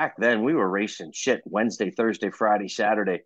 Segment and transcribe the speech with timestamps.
[0.00, 3.20] back then we were racing shit Wednesday, Thursday, Friday, Saturday,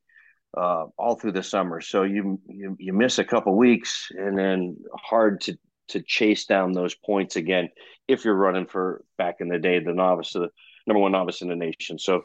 [0.57, 1.81] uh, all through the summer.
[1.81, 5.56] So you you you miss a couple weeks, and then hard to
[5.90, 7.68] to chase down those points again
[8.08, 10.48] if you're running for back in the day the novice, the
[10.84, 11.96] number one novice in the nation.
[11.96, 12.24] So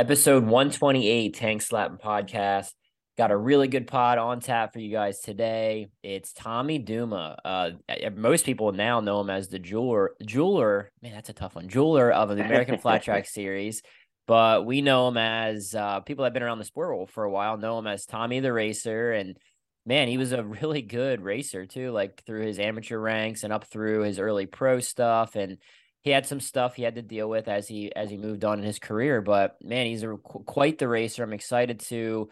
[0.00, 2.72] Episode 128, Tank Slapping Podcast.
[3.18, 5.88] Got a really good pod on tap for you guys today.
[6.02, 7.36] It's Tommy Duma.
[7.44, 7.70] Uh,
[8.16, 10.12] most people now know him as the jeweler.
[10.24, 11.68] Jeweler, man, that's a tough one.
[11.68, 13.82] Jeweler of the American Flat Track Series,
[14.26, 17.24] but we know him as uh, people that have been around the sport world for
[17.24, 19.12] a while know him as Tommy the Racer.
[19.12, 19.36] And
[19.84, 23.64] man, he was a really good racer too, like through his amateur ranks and up
[23.64, 25.36] through his early pro stuff.
[25.36, 25.58] And
[26.02, 28.58] he had some stuff he had to deal with as he as he moved on
[28.58, 29.20] in his career.
[29.20, 31.22] But man, he's a, quite the racer.
[31.22, 32.30] I'm excited to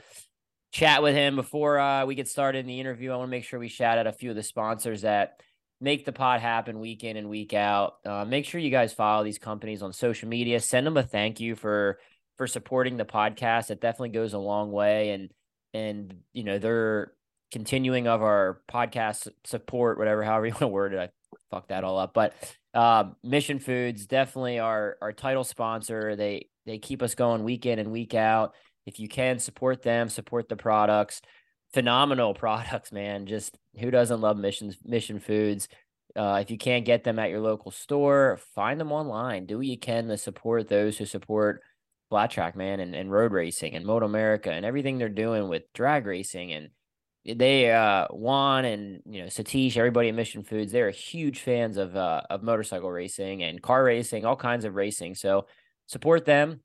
[0.72, 3.12] chat with him before uh, we get started in the interview.
[3.12, 5.40] I want to make sure we shout out a few of the sponsors that
[5.80, 7.94] make the pod happen week in and week out.
[8.04, 10.60] Uh, make sure you guys follow these companies on social media.
[10.60, 11.98] Send them a thank you for
[12.36, 13.70] for supporting the podcast.
[13.70, 15.30] It definitely goes a long way, and
[15.74, 17.12] and you know they're
[17.52, 21.12] continuing of our podcast support, whatever, however you want to word it.
[21.32, 22.34] I fucked that all up, but
[22.74, 26.16] uh, Mission Foods definitely our our title sponsor.
[26.16, 28.54] They they keep us going week in and week out.
[28.86, 31.20] If you can support them, support the products.
[31.72, 33.26] Phenomenal products, man.
[33.26, 35.68] Just who doesn't love Mission Mission Foods?
[36.16, 39.46] Uh, if you can't get them at your local store, find them online.
[39.46, 41.62] Do what you can to support those who support
[42.08, 45.70] flat track, man, and, and road racing and Moto America and everything they're doing with
[45.74, 46.70] drag racing and
[47.24, 51.96] they uh Juan and you know Satish, everybody at Mission Foods, they're huge fans of
[51.96, 55.14] uh of motorcycle racing and car racing, all kinds of racing.
[55.14, 55.46] So
[55.86, 56.60] support them.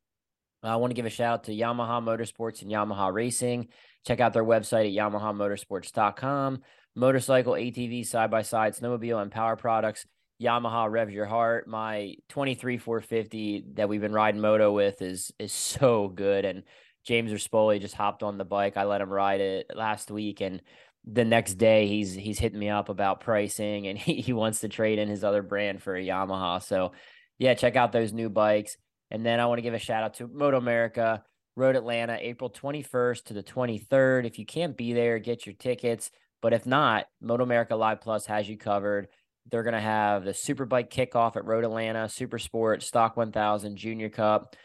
[0.64, 3.68] I want to give a shout out to Yamaha Motorsports and Yamaha Racing.
[4.08, 6.62] Check out their website at yamahamotorsports.com.
[6.96, 10.06] Motorcycle, ATV, side by side, snowmobile, and power products.
[10.42, 11.68] Yamaha revs your heart.
[11.68, 16.64] My 23 450 that we've been riding moto with is is so good and
[17.06, 18.78] James Rispoli just hopped on the bike.
[18.78, 20.62] I let him ride it last week, and
[21.06, 24.70] the next day he's he's hitting me up about pricing, and he, he wants to
[24.70, 26.64] trade in his other brand for a Yamaha.
[26.64, 26.94] So,
[27.38, 28.78] yeah, check out those new bikes.
[29.12, 31.24] And then I want to give a shout out to Moto America,
[31.56, 34.26] Road Atlanta, April 21st to the 23rd.
[34.26, 36.10] If you can't be there, get your tickets.
[36.42, 39.08] But if not, Moto America Live Plus has you covered.
[39.52, 44.10] They're going to have the Superbike kickoff at Road Atlanta, Super Sport, Stock 1000, Junior
[44.10, 44.56] Cup,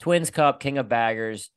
[0.00, 1.50] Twins Cup, King of Baggers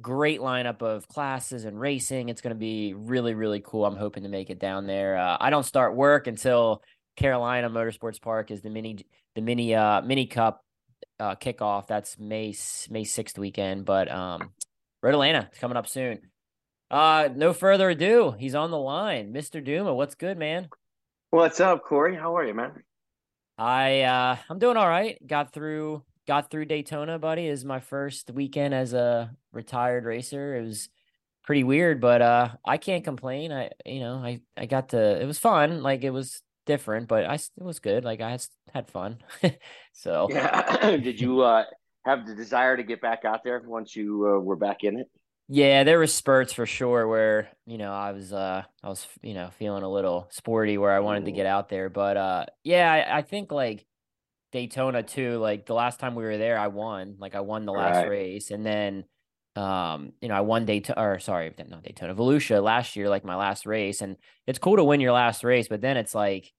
[0.00, 2.28] great lineup of classes and racing.
[2.28, 3.84] It's going to be really, really cool.
[3.84, 5.16] I'm hoping to make it down there.
[5.16, 6.82] Uh, I don't start work until
[7.16, 9.04] Carolina Motorsports Park is the mini,
[9.34, 10.64] the mini, uh, mini cup
[11.18, 11.86] uh, kickoff.
[11.86, 12.54] That's May
[12.90, 13.84] May sixth weekend.
[13.84, 14.50] But um,
[15.02, 16.20] Road Atlanta is coming up soon.
[16.90, 19.64] Uh, no further ado, he's on the line, Mr.
[19.64, 19.94] Duma.
[19.94, 20.68] What's good, man?
[21.30, 22.16] What's up, Corey?
[22.16, 22.82] How are you, man?
[23.56, 25.24] I uh, I'm doing all right.
[25.24, 30.54] Got through got through Daytona, buddy, is my first weekend as a retired racer.
[30.54, 30.88] It was
[31.42, 33.50] pretty weird, but uh I can't complain.
[33.50, 35.82] I you know, I I got to it was fun.
[35.82, 38.04] Like it was different, but I it was good.
[38.04, 38.38] Like I
[38.72, 39.18] had fun.
[39.92, 40.96] so Yeah.
[41.02, 41.64] Did you uh
[42.04, 45.10] have the desire to get back out there once you uh, were back in it?
[45.48, 49.34] Yeah, there were spurts for sure where, you know, I was uh I was, you
[49.34, 52.92] know, feeling a little sporty where I wanted to get out there, but uh yeah,
[52.92, 53.84] I, I think like
[54.52, 55.38] Daytona too.
[55.38, 57.16] Like the last time we were there, I won.
[57.18, 58.08] Like I won the last right.
[58.08, 59.04] race, and then
[59.56, 61.00] um, you know, I won Daytona.
[61.00, 64.16] Or sorry, not Daytona, Volusia last year, like my last race, and
[64.46, 66.52] it's cool to win your last race, but then it's like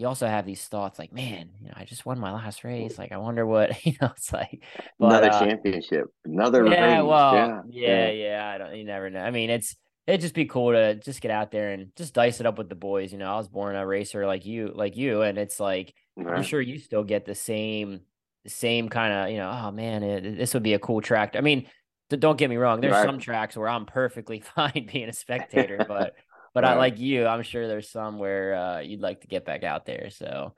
[0.00, 2.98] you also have these thoughts like, man, you know, I just won my last race.
[2.98, 4.10] Like, I wonder what you know.
[4.16, 4.62] It's like
[4.98, 7.04] but, another uh, championship, another yeah, race.
[7.04, 8.50] Well, yeah, yeah, yeah, yeah.
[8.54, 8.76] I don't.
[8.76, 9.20] You never know.
[9.20, 9.76] I mean, it's
[10.06, 12.70] it'd just be cool to just get out there and just dice it up with
[12.70, 13.12] the boys.
[13.12, 16.36] You know, I was born a racer like you, like you, and it's like right.
[16.36, 18.00] I'm sure you still get the same,
[18.46, 21.36] same kind of, you know, oh man, it, this would be a cool track.
[21.36, 21.66] I mean,
[22.08, 22.80] don't get me wrong.
[22.80, 23.06] There's right.
[23.06, 26.14] some tracks where I'm perfectly fine being a spectator, but
[26.52, 26.72] but right.
[26.72, 27.26] I like you.
[27.26, 30.10] I'm sure there's some where uh, you'd like to get back out there.
[30.10, 30.54] So,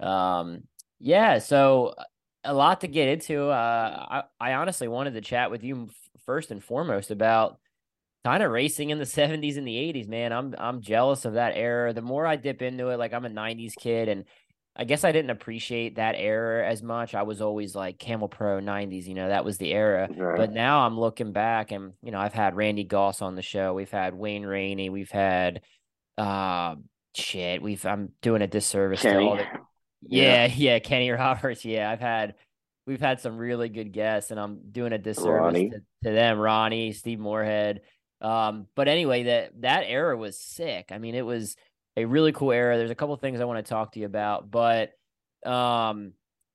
[0.00, 0.62] um,
[0.98, 1.38] yeah.
[1.38, 1.94] So
[2.44, 3.48] a lot to get into.
[3.48, 4.06] Uh,
[4.40, 5.90] I I honestly wanted to chat with you
[6.24, 7.58] first and foremost about
[8.24, 10.32] kind of racing in the 70s and the 80s, man.
[10.32, 11.92] I'm I'm jealous of that era.
[11.92, 14.24] The more I dip into it, like I'm a 90s kid and
[14.76, 17.14] I guess I didn't appreciate that era as much.
[17.14, 20.08] I was always like Camel Pro 90s, you know, that was the era.
[20.10, 20.36] Right.
[20.36, 23.72] But now I'm looking back and, you know, I've had Randy Goss on the show.
[23.72, 24.90] We've had Wayne Rainey.
[24.90, 25.60] We've had,
[26.18, 26.74] uh,
[27.14, 29.24] shit, we've, I'm doing a disservice Kenny.
[29.24, 29.44] to all the,
[30.02, 31.64] yeah, yeah, yeah, Kenny Roberts.
[31.64, 32.34] Yeah, I've had
[32.86, 36.38] we've had some really good guests, and I'm doing a disservice to, to, them.
[36.38, 37.80] Ronnie, Steve Morehead.
[38.20, 40.88] Um, but anyway, that that era was sick.
[40.90, 41.56] I mean, it was
[41.96, 42.76] a really cool era.
[42.76, 44.92] There's a couple things I want to talk to you about, but
[45.44, 46.12] um,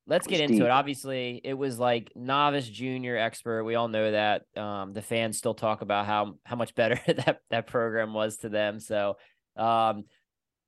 [0.07, 0.51] let's get Steve.
[0.51, 0.71] into it.
[0.71, 3.63] Obviously, it was like novice, junior, expert.
[3.63, 4.43] We all know that.
[4.57, 8.49] Um, the fans still talk about how how much better that that program was to
[8.49, 8.79] them.
[8.79, 9.17] So,
[9.55, 10.05] um,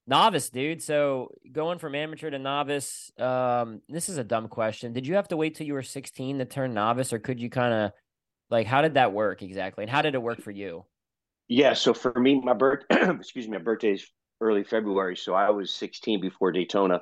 [0.07, 0.81] novice, dude.
[0.81, 3.11] So going from amateur to novice.
[3.17, 4.93] Um, this is a dumb question.
[4.93, 7.49] Did you have to wait till you were 16 to turn novice, or could you
[7.49, 7.91] kind of
[8.49, 10.85] like how did that work exactly, and how did it work for you?
[11.47, 14.09] Yeah, so for me, my birth, excuse me, my birthday is
[14.41, 17.01] early February, so I was 16 before Daytona,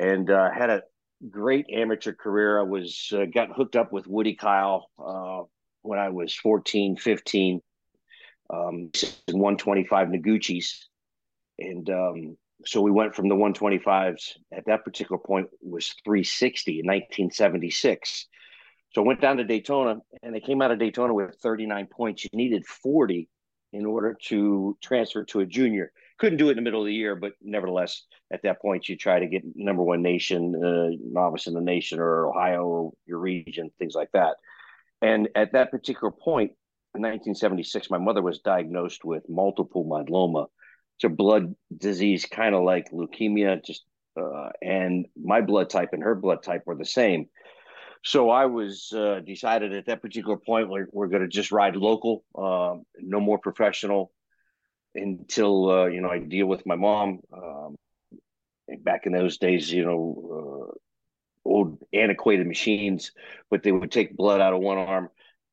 [0.00, 0.82] and uh, had a
[1.28, 2.58] great amateur career.
[2.58, 5.42] I was uh, got hooked up with Woody Kyle uh,
[5.82, 7.60] when I was 14, 15,
[8.50, 8.90] um,
[9.30, 10.84] 125 Noguchis.
[11.58, 16.86] And um, so we went from the 125s at that particular point was 360 in
[16.86, 18.28] 1976.
[18.94, 22.24] So I went down to Daytona and they came out of Daytona with 39 points.
[22.24, 23.28] You needed 40
[23.72, 26.94] in order to transfer to a junior couldn't do it in the middle of the
[26.94, 31.46] year, but nevertheless, at that point, you try to get number one nation, uh, novice
[31.46, 34.36] in the nation, or Ohio, or your region, things like that.
[35.00, 36.52] And at that particular point,
[36.94, 40.46] in 1976, my mother was diagnosed with multiple myeloma.
[40.96, 43.84] It's a blood disease, kind of like leukemia, just
[44.20, 47.26] uh, and my blood type and her blood type were the same.
[48.04, 51.76] So I was uh, decided at that particular point we're, we're going to just ride
[51.76, 54.12] local, uh, no more professional
[54.94, 57.20] until uh, you know I deal with my mom.
[57.32, 57.76] Um,
[58.80, 63.12] back in those days, you know, uh, old antiquated machines,
[63.50, 65.08] but they would take blood out of one arm,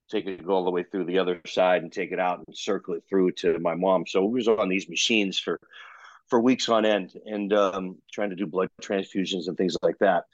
[0.10, 2.94] take it all the way through the other side, and take it out and circle
[2.94, 4.06] it through to my mom.
[4.08, 5.60] So we was on these machines for
[6.28, 10.26] for weeks on end, and um, trying to do blood transfusions and things like that.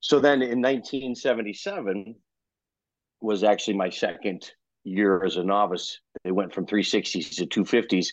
[0.00, 2.16] So then in 1977
[3.20, 4.50] was actually my second
[4.84, 6.00] year as a novice.
[6.24, 8.08] They went from 360s to 250s.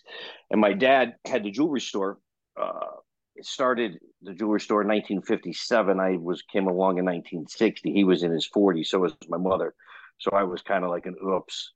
[0.52, 2.20] And my dad had the jewelry store.
[2.60, 2.98] Uh,
[3.36, 6.00] it started the jewelry store in 1957.
[6.00, 7.92] I was came along in 1960.
[7.92, 8.88] He was in his 40s.
[8.88, 9.74] So was my mother.
[10.20, 11.72] So I was kind of like an oops.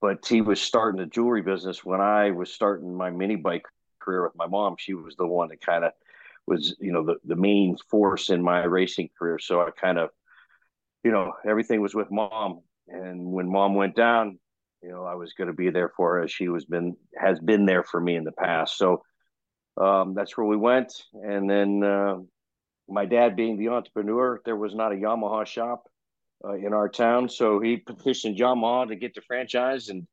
[0.00, 3.64] But he was starting the jewelry business when I was starting my mini bike
[4.00, 4.76] career with my mom.
[4.78, 5.92] She was the one that kind of
[6.46, 9.38] was, you know, the, the main force in my racing career.
[9.38, 10.10] So I kind of,
[11.04, 14.38] you know, everything was with mom and when mom went down,
[14.82, 17.38] you know, I was going to be there for her as she was been has
[17.40, 18.76] been there for me in the past.
[18.76, 19.02] So
[19.76, 20.92] um, that's where we went.
[21.14, 22.16] And then uh,
[22.88, 25.84] my dad being the entrepreneur, there was not a Yamaha shop
[26.44, 30.06] uh, in our town, so he petitioned Yamaha to get the franchise, and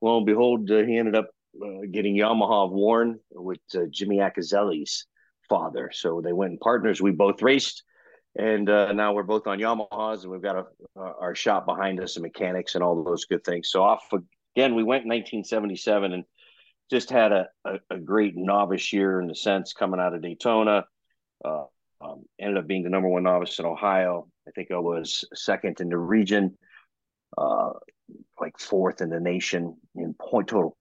[0.00, 1.28] lo and behold, uh, he ended up
[1.64, 5.06] uh, getting Yamaha of Warren with uh, Jimmy Accazelli's
[5.48, 5.90] father.
[5.92, 7.00] So they went in partners.
[7.00, 7.84] We both raced
[8.36, 10.66] and uh, now we're both on Yamahas, and we've got a,
[10.96, 13.70] uh, our shop behind us and mechanics and all those good things.
[13.70, 14.08] So off
[14.56, 16.24] again, we went in 1977 and
[16.90, 20.84] just had a, a, a great novice year in the sense coming out of Daytona.
[21.44, 21.64] Uh,
[22.00, 24.26] um, ended up being the number one novice in Ohio.
[24.48, 26.56] I think I was second in the region,
[27.36, 27.70] uh,
[28.40, 30.76] like fourth in the nation in point total.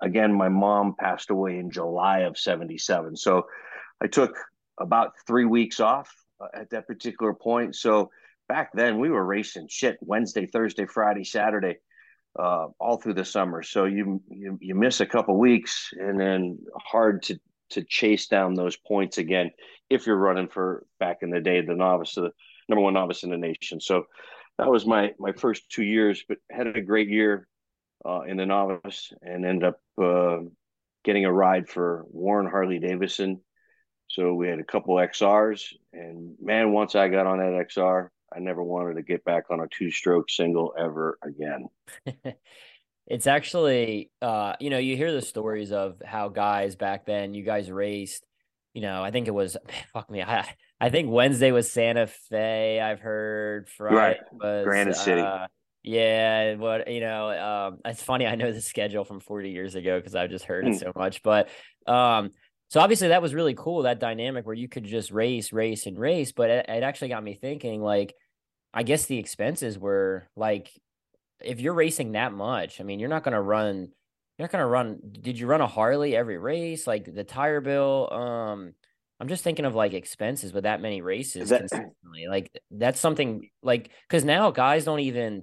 [0.00, 3.16] Again, my mom passed away in July of 77.
[3.16, 3.46] So
[4.00, 4.38] I took
[4.78, 6.10] about three weeks off
[6.54, 7.74] at that particular point.
[7.76, 8.10] So
[8.48, 11.76] back then we were racing shit Wednesday, Thursday, Friday, Saturday,
[12.38, 13.62] uh, all through the summer.
[13.62, 17.38] So you, you you miss a couple weeks, and then hard to
[17.70, 19.50] to chase down those points again
[19.88, 22.30] if you're running for back in the day the novice, the
[22.68, 23.80] number one novice in the nation.
[23.80, 24.06] So
[24.58, 27.46] that was my my first two years, but had a great year
[28.06, 30.38] uh, in the novice and ended up uh,
[31.04, 33.40] getting a ride for Warren Harley Davidson
[34.10, 38.40] so we had a couple XRs, and man, once I got on that XR, I
[38.40, 41.68] never wanted to get back on a two-stroke single ever again.
[43.06, 47.44] it's actually, uh, you know, you hear the stories of how guys back then, you
[47.44, 48.26] guys raced.
[48.74, 49.56] You know, I think it was
[49.92, 50.22] fuck me.
[50.22, 50.48] I
[50.80, 52.80] I think Wednesday was Santa Fe.
[52.80, 54.18] I've heard Friday right.
[54.32, 55.20] was Granite City.
[55.20, 55.46] Uh,
[55.84, 58.26] yeah, what you know, um, it's funny.
[58.26, 60.78] I know the schedule from 40 years ago because I've just heard it hmm.
[60.78, 61.22] so much.
[61.22, 61.48] But
[61.86, 62.30] um,
[62.70, 65.98] so obviously that was really cool that dynamic where you could just race, race, and
[65.98, 66.30] race.
[66.30, 67.82] But it, it actually got me thinking.
[67.82, 68.14] Like,
[68.72, 70.70] I guess the expenses were like,
[71.42, 73.88] if you're racing that much, I mean, you're not going to run.
[74.38, 75.00] You're not going to run.
[75.20, 76.86] Did you run a Harley every race?
[76.86, 78.08] Like the tire bill.
[78.12, 78.74] Um,
[79.18, 82.28] I'm just thinking of like expenses with that many races that- consistently.
[82.28, 85.42] Like that's something like because now guys don't even,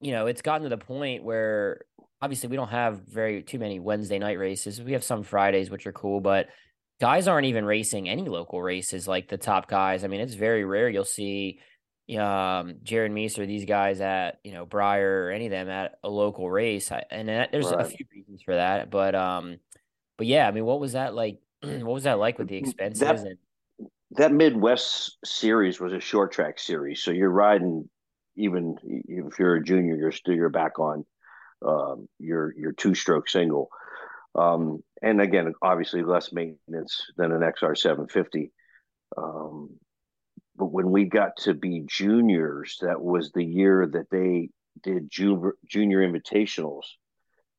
[0.00, 1.82] you know, it's gotten to the point where
[2.20, 4.80] obviously we don't have very too many Wednesday night races.
[4.80, 6.48] We have some Fridays, which are cool, but
[7.00, 10.04] guys aren't even racing any local races like the top guys.
[10.04, 11.60] I mean, it's very rare you'll see
[12.18, 15.98] um, Jared Mees or these guys at you know Briar or any of them at
[16.04, 17.80] a local race, I, and that, there's right.
[17.80, 18.90] a few reasons for that.
[18.90, 19.58] But um,
[20.16, 21.38] but yeah, I mean, what was that like?
[21.62, 23.00] what was that like with the expenses?
[23.00, 23.38] That, and...
[24.12, 27.88] that Midwest series was a short track series, so you're riding
[28.36, 31.04] even if you're a junior, you're still you're back on
[31.64, 33.68] um, your your two stroke single.
[34.34, 38.52] Um, and again, obviously less maintenance than an XR 750.
[39.16, 39.70] Um,
[40.56, 44.50] but when we got to be juniors, that was the year that they
[44.82, 46.84] did junior, junior invitationals.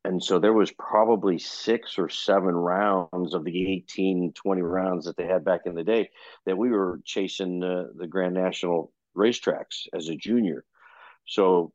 [0.03, 5.17] And so there was probably six or seven rounds of the 18, 20 rounds that
[5.17, 6.09] they had back in the day
[6.45, 10.63] that we were chasing uh, the Grand National racetracks as a junior.
[11.25, 11.73] So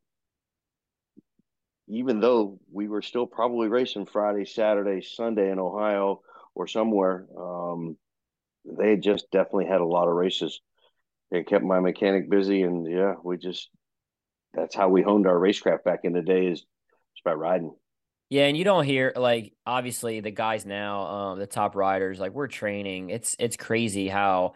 [1.89, 6.23] even though we were still probably racing Friday, Saturday, Sunday in Ohio
[6.55, 7.97] or somewhere, um,
[8.65, 10.61] they just definitely had a lot of races.
[11.31, 13.71] It kept my mechanic busy, and yeah, we just
[14.55, 17.75] that's how we honed our racecraft back in the day is just by riding.
[18.29, 22.33] Yeah, and you don't hear like obviously the guys now, um, the top riders, like
[22.33, 23.11] we're training.
[23.11, 24.55] It's it's crazy how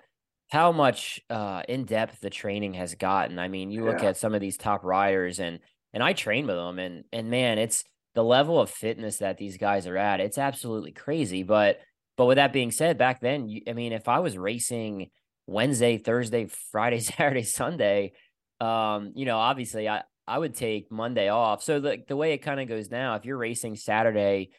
[0.51, 3.39] how much uh in depth the training has gotten.
[3.39, 5.61] I mean, you look at some of these top riders and
[5.93, 9.59] and I train with them and and man, it's the level of fitness that these
[9.59, 10.21] guys are at.
[10.21, 11.43] It's absolutely crazy.
[11.43, 11.81] But
[12.17, 15.11] but with that being said, back then, you, I mean, if I was racing
[15.47, 18.13] Wednesday, Thursday, Friday, Saturday, Sunday,
[18.61, 21.63] um, you know, obviously I I would take Monday off.
[21.63, 24.51] So the the way it kind of goes now, if you're racing Saturday,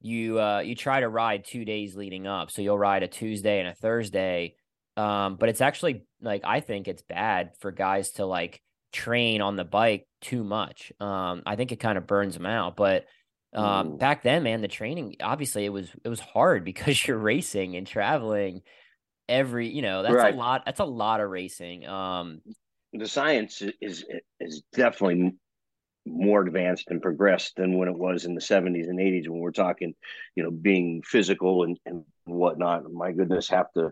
[0.00, 2.50] you uh you try to ride two days leading up.
[2.50, 4.56] So you'll ride a Tuesday and a Thursday.
[4.96, 8.60] Um, but it's actually like I think it's bad for guys to like
[8.92, 10.92] train on the bike too much.
[11.00, 12.76] Um, I think it kind of burns them out.
[12.76, 13.06] But
[13.54, 17.76] um, back then, man, the training obviously it was it was hard because you're racing
[17.76, 18.62] and traveling
[19.28, 19.68] every.
[19.68, 20.34] You know, that's right.
[20.34, 20.62] a lot.
[20.64, 21.86] That's a lot of racing.
[21.86, 22.42] Um,
[22.92, 24.04] the science is
[24.38, 25.32] is definitely
[26.04, 29.52] more advanced and progressed than when it was in the 70s and 80s when we're
[29.52, 29.94] talking
[30.34, 33.88] you know being physical and, and whatnot my goodness have the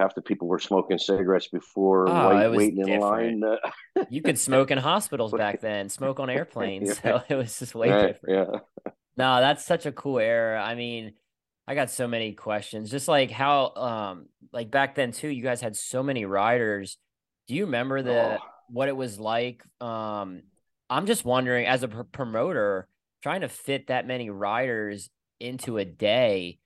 [0.00, 3.24] half the people were smoking cigarettes before oh, wait, waiting different.
[3.24, 3.58] in line.
[3.96, 6.88] Uh, you could smoke in hospitals back then, smoke on airplanes.
[6.88, 6.94] yeah.
[6.94, 8.50] So it was just way right, different.
[8.50, 8.92] Yeah.
[9.16, 10.62] No, that's such a cool era.
[10.62, 11.12] I mean,
[11.66, 12.90] I got so many questions.
[12.90, 16.96] Just like how, um, like back then too, you guys had so many riders.
[17.46, 18.44] Do you remember the oh.
[18.68, 19.62] what it was like?
[19.80, 20.42] Um,
[20.88, 22.88] I'm just wondering, as a pr- promoter,
[23.22, 26.58] trying to fit that many riders into a day.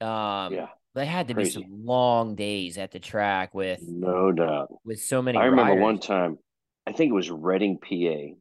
[0.00, 1.60] Um, yeah they had to Crazy.
[1.60, 5.38] be some long days at the track with no doubt with so many.
[5.38, 5.82] I remember riders.
[5.82, 6.38] one time,
[6.86, 8.34] I think it was Reading, PA.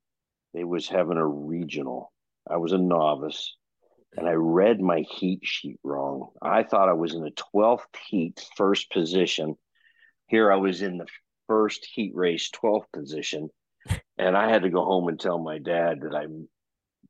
[0.54, 2.12] They was having a regional.
[2.50, 3.56] I was a novice,
[4.18, 6.30] and I read my heat sheet wrong.
[6.42, 9.56] I thought I was in the twelfth heat, first position.
[10.28, 11.08] Here I was in the
[11.48, 13.50] first heat race, twelfth position,
[14.18, 16.26] and I had to go home and tell my dad that I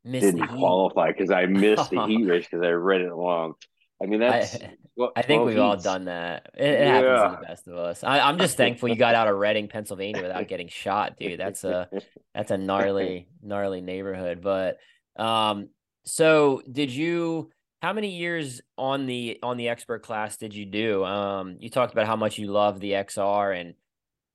[0.03, 3.53] missed didn't qualify because I missed the heat race because I read it wrong.
[4.01, 4.55] I mean, that's.
[4.55, 5.61] I, what, I think we've heats.
[5.61, 6.49] all done that.
[6.57, 6.93] It, it yeah.
[6.95, 8.03] happens to the best of us.
[8.03, 11.39] I, am just thankful you got out of Reading, Pennsylvania, without getting shot, dude.
[11.39, 11.89] That's a
[12.33, 14.41] that's a gnarly, gnarly neighborhood.
[14.41, 14.77] But
[15.15, 15.69] um,
[16.05, 17.51] so did you?
[17.81, 21.03] How many years on the on the expert class did you do?
[21.05, 23.73] Um, you talked about how much you love the XR, and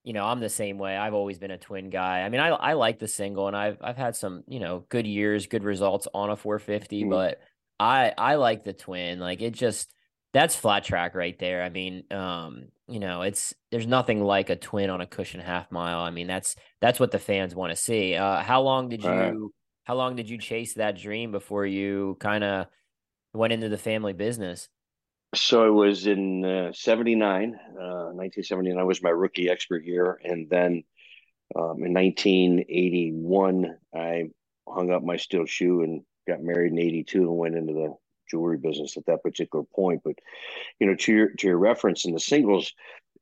[0.02, 0.96] you know I'm the same way.
[0.96, 2.22] I've always been a twin guy.
[2.22, 5.06] I mean, I I like the single, and I've I've had some you know good
[5.06, 7.10] years, good results on a 450, mm-hmm.
[7.10, 7.38] but
[7.78, 9.18] I I like the twin.
[9.18, 9.92] Like it just
[10.32, 11.62] that's flat track right there.
[11.62, 15.70] I mean, um, you know, it's there's nothing like a twin on a cushion half
[15.70, 16.00] mile.
[16.00, 18.14] I mean, that's that's what the fans want to see.
[18.14, 19.52] Uh, how long did you
[19.84, 22.66] how long did you chase that dream before you kind of
[23.32, 24.68] went into the family business?
[25.34, 30.20] So it was in uh, 79, uh, 1979 was my rookie expert year.
[30.22, 30.84] And then
[31.56, 34.24] um, in 1981, I
[34.68, 37.94] hung up my steel shoe and got married in 82 and went into the
[38.30, 40.02] jewelry business at that particular point.
[40.04, 40.16] But,
[40.78, 42.72] you know, to your, to your reference in the singles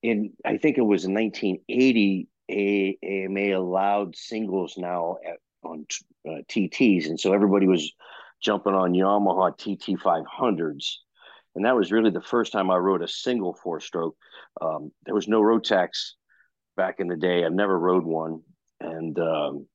[0.03, 5.87] in, I think it was in 1980, AMA allowed singles now at, on
[6.29, 7.07] uh, TTs.
[7.07, 7.93] And so everybody was
[8.43, 10.97] jumping on Yamaha TT 500s.
[11.55, 14.17] And that was really the first time I rode a single four stroke.
[14.61, 16.13] Um, there was no Rotax
[16.77, 17.45] back in the day.
[17.45, 18.41] I've never rode one.
[18.81, 19.67] And um,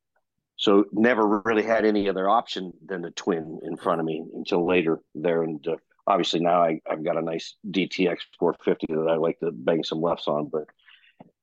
[0.58, 4.68] so never really had any other option than the twin in front of me until
[4.68, 5.44] later there.
[5.44, 5.76] And uh,
[6.08, 10.02] obviously now I, have got a nice DTX 450 that I like to bang some
[10.02, 10.50] lefts on.
[10.52, 10.66] But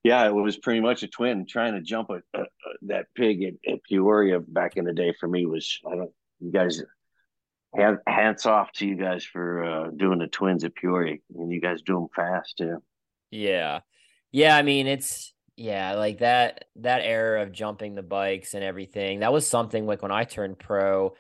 [0.03, 1.47] yeah, it was pretty much a twin.
[1.47, 2.47] Trying to jump a, a, a,
[2.83, 6.51] that pig at, at, Peoria back in the day for me was I don't you
[6.51, 6.83] guys
[7.77, 11.61] have hats off to you guys for uh, doing the twins at Peoria and you
[11.61, 12.83] guys do them fast too.
[13.31, 13.81] Yeah,
[14.33, 14.57] yeah.
[14.57, 19.21] I mean it's Yeah, like that that era of jumping the bikes and everything.
[19.21, 21.15] That was something like when I turned pro,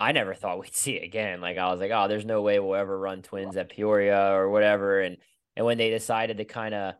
[0.00, 1.40] I never thought we'd see it again.
[1.40, 4.50] Like I was like, oh, there's no way we'll ever run twins at Peoria or
[4.50, 5.00] whatever.
[5.00, 5.18] And
[5.56, 6.94] and when they decided to kind of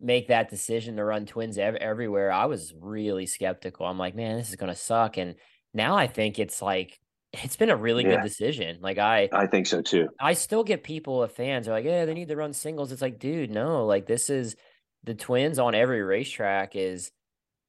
[0.00, 3.86] make that decision to run twins ev- everywhere, I was really skeptical.
[3.86, 5.18] I'm like, man, this is gonna suck.
[5.18, 5.34] And
[5.74, 6.98] now I think it's like
[7.32, 8.16] it's been a really yeah.
[8.16, 8.78] good decision.
[8.80, 10.08] Like I I think so too.
[10.18, 12.92] I still get people of fans are like, yeah, they need to run singles.
[12.92, 14.56] It's like, dude, no, like this is
[15.04, 17.10] the twins on every racetrack is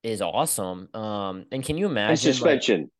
[0.04, 0.90] is awesome.
[0.94, 2.92] Um, and can you imagine and suspension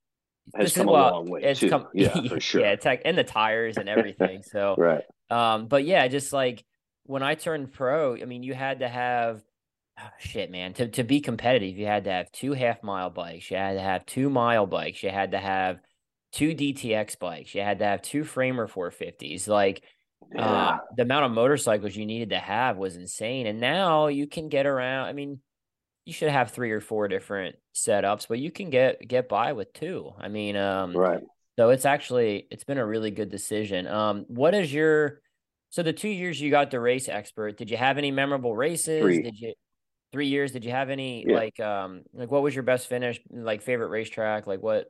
[0.54, 1.70] like, has come is, well, a long way it's too.
[1.70, 2.62] Come, yeah, for sure.
[2.62, 4.44] Yeah, tech and the tires and everything.
[4.44, 5.04] So right.
[5.30, 6.64] Um, but yeah, just like
[7.04, 9.42] when I turned pro, I mean, you had to have
[10.00, 10.74] oh, shit, man.
[10.74, 13.50] To to be competitive, you had to have two half mile bikes.
[13.50, 15.04] You had to have two mile bikes.
[15.04, 15.80] You had to have
[16.32, 17.54] two DTX bikes.
[17.56, 19.48] You had to have two Framer 450s.
[19.48, 19.84] Like
[20.34, 20.42] yeah.
[20.42, 23.48] uh, the amount of motorcycles you needed to have was insane.
[23.48, 25.08] And now you can get around.
[25.08, 25.40] I mean,
[26.06, 29.72] you should have three or four different setups, but you can get get by with
[29.74, 30.12] two.
[30.20, 31.22] I mean, um, right.
[31.60, 33.88] So it's actually it's been a really good decision.
[33.88, 35.22] Um, what is your
[35.70, 37.58] so the two years you got the race expert?
[37.58, 39.02] Did you have any memorable races?
[39.02, 39.22] Three.
[39.22, 39.54] Did you
[40.12, 40.52] three years?
[40.52, 41.36] Did you have any yeah.
[41.36, 43.20] like um like what was your best finish?
[43.30, 44.48] Like favorite racetrack?
[44.48, 44.88] Like what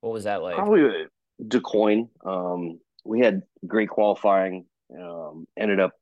[0.00, 0.56] what was that like?
[0.56, 1.06] Probably
[1.62, 2.08] Quoin.
[2.24, 4.66] Um, we had great qualifying.
[4.98, 5.92] Um, ended up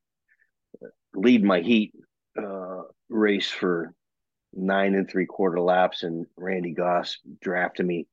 [1.15, 1.93] lead my heat
[2.41, 3.93] uh, race for
[4.53, 8.07] nine and three quarter laps, and Randy Goss drafted me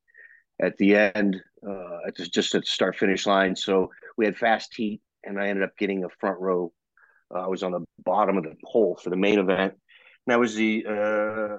[0.61, 3.55] at the end, uh, at the, just at the start finish line.
[3.55, 6.71] So we had fast heat, and I ended up getting a front row.
[7.33, 9.73] Uh, I was on the bottom of the pole for the main event.
[9.73, 11.57] And that was the uh,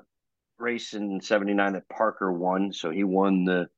[0.59, 2.73] race in '79 that Parker won.
[2.73, 3.69] So he won the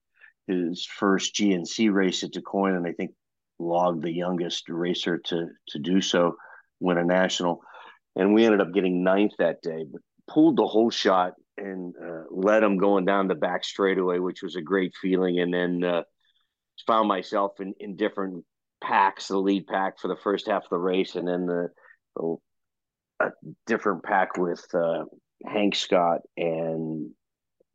[0.47, 3.13] his first GNC race at Du Quoin, and I think
[3.59, 6.37] logged the youngest racer to to do so,
[6.81, 7.61] win a national.
[8.17, 12.25] And we ended up getting ninth that day, but pulled the whole shot and uh,
[12.31, 15.39] led him going down the back straightaway, which was a great feeling.
[15.39, 16.03] And then uh,
[16.87, 18.45] found myself in, in different
[18.83, 21.69] packs, the lead pack for the first half of the race, and then the,
[22.17, 22.37] the
[23.21, 23.31] a
[23.67, 25.05] different pack with uh,
[25.45, 27.11] Hank Scott and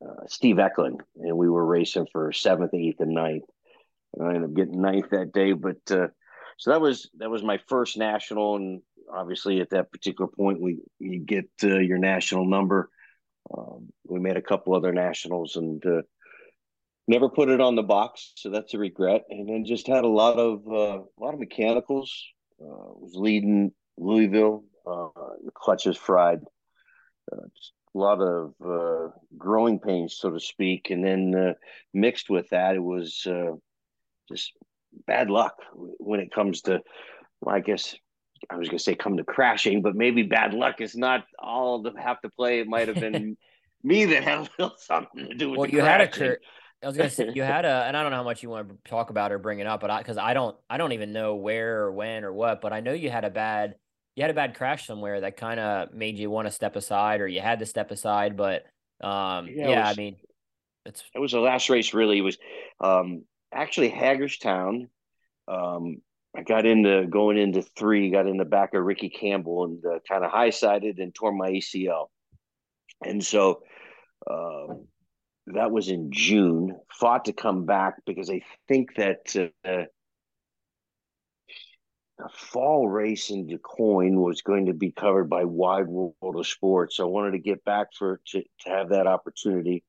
[0.03, 3.43] uh, Steve Eklund, and we were racing for seventh, eighth, and ninth.
[4.21, 6.07] I ended up getting ninth that day, but uh,
[6.57, 10.79] so that was that was my first national, and obviously at that particular point, we
[10.99, 12.89] you get uh, your national number.
[13.55, 16.01] Um, we made a couple other nationals and uh,
[17.07, 19.23] never put it on the box, so that's a regret.
[19.29, 22.13] And then just had a lot of uh, a lot of mechanicals.
[22.61, 25.09] Uh, was leading Louisville, uh,
[25.43, 26.39] the clutches fried.
[27.31, 27.47] Uh,
[27.95, 31.53] a lot of uh, growing pains, so to speak, and then uh,
[31.93, 33.51] mixed with that, it was uh,
[34.29, 34.53] just
[35.07, 36.81] bad luck when it comes to,
[37.41, 37.95] well, I guess
[38.49, 41.83] I was going to say come to crashing, but maybe bad luck is not all
[41.83, 42.59] to have to play.
[42.59, 43.37] It might have been
[43.83, 45.59] me that had a little something to do with.
[45.59, 45.91] Well, you crashing.
[45.91, 46.39] had a cur-
[46.81, 48.69] I was gonna say you had a, and I don't know how much you want
[48.69, 51.13] to talk about or bring it up, but I because I don't, I don't even
[51.13, 53.75] know where or when or what, but I know you had a bad
[54.15, 57.21] you had a bad crash somewhere that kind of made you want to step aside
[57.21, 58.63] or you had to step aside but
[59.01, 60.15] um yeah, yeah was, i mean
[60.85, 62.37] it's it was the last race really it was
[62.79, 64.87] um actually hagerstown
[65.47, 65.97] um
[66.35, 69.99] i got into going into three got in the back of ricky campbell and uh,
[70.07, 72.07] kind of high sided and tore my acl
[73.03, 73.61] and so
[74.29, 74.87] um
[75.47, 79.83] that was in june fought to come back because i think that uh,
[82.17, 86.97] the fall race in Du was going to be covered by Wide World of Sports.
[86.97, 89.83] So I wanted to get back for to, to have that opportunity.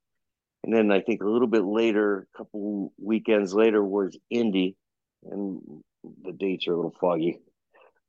[0.65, 4.77] And then I think a little bit later, a couple weekends later, was Indy,
[5.23, 5.61] and
[6.23, 7.39] the dates are a little foggy.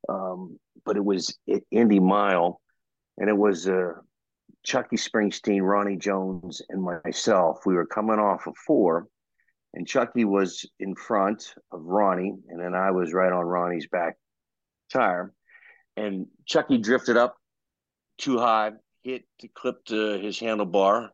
[0.07, 1.37] Um, but it was
[1.69, 2.61] Indy Mile,
[3.17, 3.95] and it was uh,
[4.63, 7.59] Chucky Springsteen, Ronnie Jones, and myself.
[7.65, 9.09] We were coming off of four,
[9.73, 14.15] and Chucky was in front of Ronnie, and then I was right on Ronnie's back
[14.89, 15.33] tire.
[15.97, 17.35] And Chucky drifted up
[18.17, 18.71] too high,
[19.03, 21.09] hit, clipped uh, his handlebar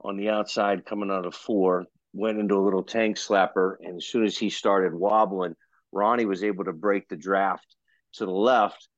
[0.00, 3.76] on the outside coming out of four, went into a little tank slapper.
[3.80, 5.54] And as soon as he started wobbling,
[5.92, 7.66] Ronnie was able to break the draft
[8.14, 8.88] to the left.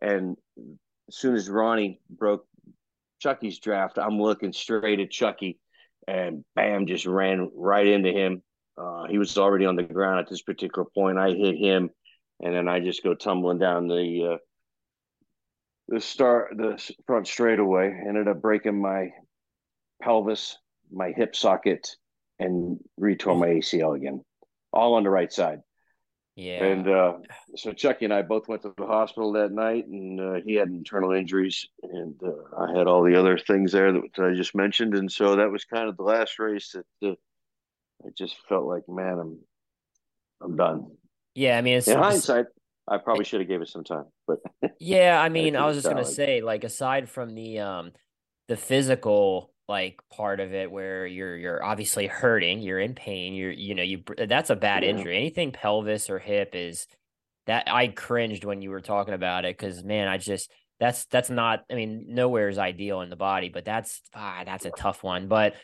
[0.00, 0.36] And
[1.08, 2.46] as soon as Ronnie broke
[3.20, 5.58] Chucky's draft, I'm looking straight at Chucky
[6.06, 8.42] and bam, just ran right into him.
[8.76, 11.18] Uh, he was already on the ground at this particular point.
[11.18, 11.90] I hit him,
[12.40, 14.36] and then I just go tumbling down the uh,
[15.88, 17.86] the start the front straightaway.
[18.06, 19.10] Ended up breaking my
[20.04, 20.58] pelvis,
[20.92, 21.96] my hip socket,
[22.38, 24.22] and retore my ACL again,
[24.72, 25.60] all on the right side.
[26.36, 26.64] Yeah.
[26.64, 27.12] And uh,
[27.56, 30.68] so Chucky and I both went to the hospital that night, and uh, he had
[30.68, 34.54] internal injuries, and uh, I had all the other things there that, that, I just
[34.54, 37.14] mentioned, and so that was kind of the last race that uh,
[38.04, 39.38] I just felt like, man, I'm
[40.42, 40.90] I'm done.
[41.36, 42.46] Yeah, I mean, in hindsight,
[42.88, 44.40] I probably should have gave it some time, but
[44.80, 47.92] yeah, I mean, I was just gonna say, like, aside from the um
[48.48, 53.52] the physical like part of it where you're you're obviously hurting, you're in pain, you're
[53.52, 54.90] you know you that's a bad yeah.
[54.90, 55.16] injury.
[55.16, 56.86] Anything pelvis or hip is
[57.46, 60.50] that I cringed when you were talking about it because man, I just
[60.80, 64.66] that's that's not I mean nowhere is ideal in the body, but that's ah, that's
[64.66, 65.28] a tough one.
[65.28, 65.54] But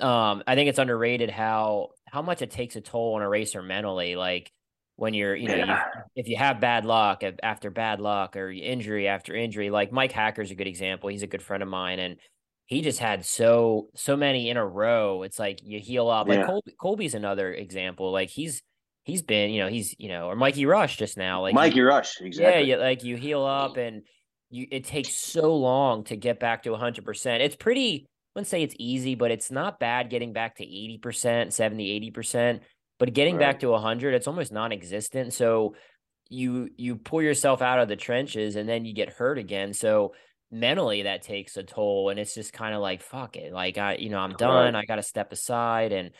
[0.00, 3.62] um, I think it's underrated how how much it takes a toll on a racer
[3.62, 4.16] mentally.
[4.16, 4.52] Like
[4.96, 5.84] when you're you know yeah.
[6.14, 10.12] you, if you have bad luck after bad luck or injury after injury, like Mike
[10.12, 11.08] Hacker's a good example.
[11.08, 12.16] He's a good friend of mine and
[12.66, 15.22] he just had so so many in a row.
[15.22, 16.28] It's like you heal up.
[16.28, 18.12] Like Colby, Colby's another example.
[18.12, 18.62] Like he's
[19.04, 21.42] he's been, you know, he's you know, or Mikey Rush just now.
[21.42, 22.68] Like Mikey Rush, exactly.
[22.68, 24.02] Yeah, you, like you heal up and
[24.50, 27.42] you it takes so long to get back to hundred percent.
[27.42, 31.54] It's pretty I wouldn't say it's easy, but it's not bad getting back to 80%,
[31.54, 32.60] 70, 80%.
[32.98, 33.40] But getting right.
[33.40, 35.32] back to 100, it's almost non existent.
[35.32, 35.74] So
[36.28, 39.72] you you pull yourself out of the trenches and then you get hurt again.
[39.72, 40.12] So
[40.50, 43.96] mentally that takes a toll and it's just kind of like fuck it like i
[43.96, 44.82] you know i'm done right.
[44.82, 46.10] i gotta step aside and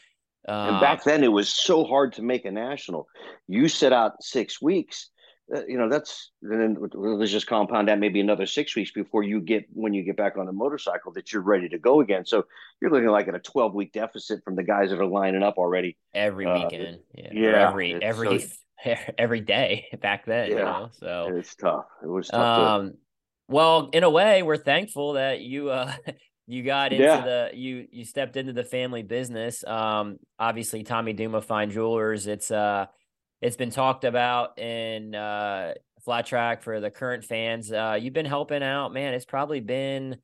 [0.49, 3.07] uh, and back then it was so hard to make a national
[3.47, 5.11] you set out six weeks
[5.55, 9.41] uh, you know that's then let's just compound that maybe another six weeks before you
[9.41, 12.45] get when you get back on a motorcycle that you're ready to go again so
[12.83, 15.57] you're looking like at a 12 week deficit from the guys that are lining up
[15.57, 20.62] already every uh, weekend yeah, yeah every every so, every day back then yeah, you
[20.65, 22.97] know so it's tough it was tough um to,
[23.49, 25.93] well, in a way, we're thankful that you uh
[26.47, 27.21] you got into yeah.
[27.21, 29.65] the you you stepped into the family business.
[29.65, 32.87] Um obviously Tommy Duma Fine Jewelers, it's uh
[33.41, 37.73] it's been talked about in uh flat track for the current fans.
[37.73, 39.15] Uh you've been helping out, man.
[39.15, 40.17] It's probably been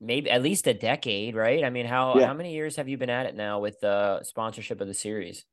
[0.00, 1.64] maybe at least a decade, right?
[1.64, 2.26] I mean, how yeah.
[2.26, 5.44] how many years have you been at it now with the sponsorship of the series?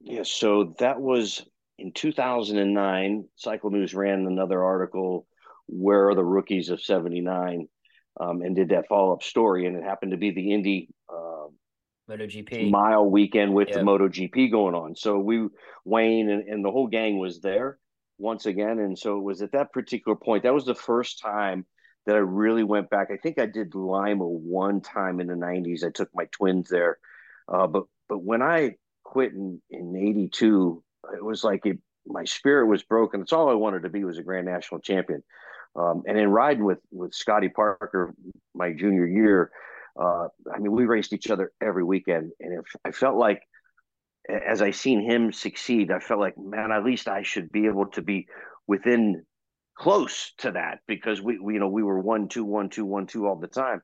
[0.00, 1.46] Yeah, so that was
[1.78, 3.28] in 2009.
[3.36, 5.26] Cycle News ran another article
[5.66, 7.68] where are the rookies of 79
[8.20, 11.46] um, and did that follow-up story and it happened to be the indy uh,
[12.10, 13.78] MotoGP mile weekend with yep.
[13.78, 14.96] the MotoGP going on.
[14.96, 15.48] So we
[15.84, 17.78] Wayne and, and the whole gang was there
[18.18, 20.42] once again, and so it was at that particular point.
[20.42, 21.66] That was the first time
[22.06, 23.08] that I really went back.
[23.12, 25.84] I think I did Lima one time in the '90s.
[25.84, 26.98] I took my twins there,
[27.48, 30.82] uh, but but when I quit in in '82,
[31.14, 33.20] it was like it, my spirit was broken.
[33.20, 35.22] It's all I wanted to be was a Grand National champion.
[35.74, 38.14] Um, and in riding with with Scotty Parker
[38.54, 39.50] my junior year,
[39.98, 43.42] uh, I mean, we raced each other every weekend, and if, I felt like
[44.28, 47.86] as I seen him succeed, I felt like, man, at least I should be able
[47.86, 48.28] to be
[48.66, 49.24] within
[49.74, 53.06] close to that because we, we you know, we were one two one two one
[53.06, 53.82] two all the time,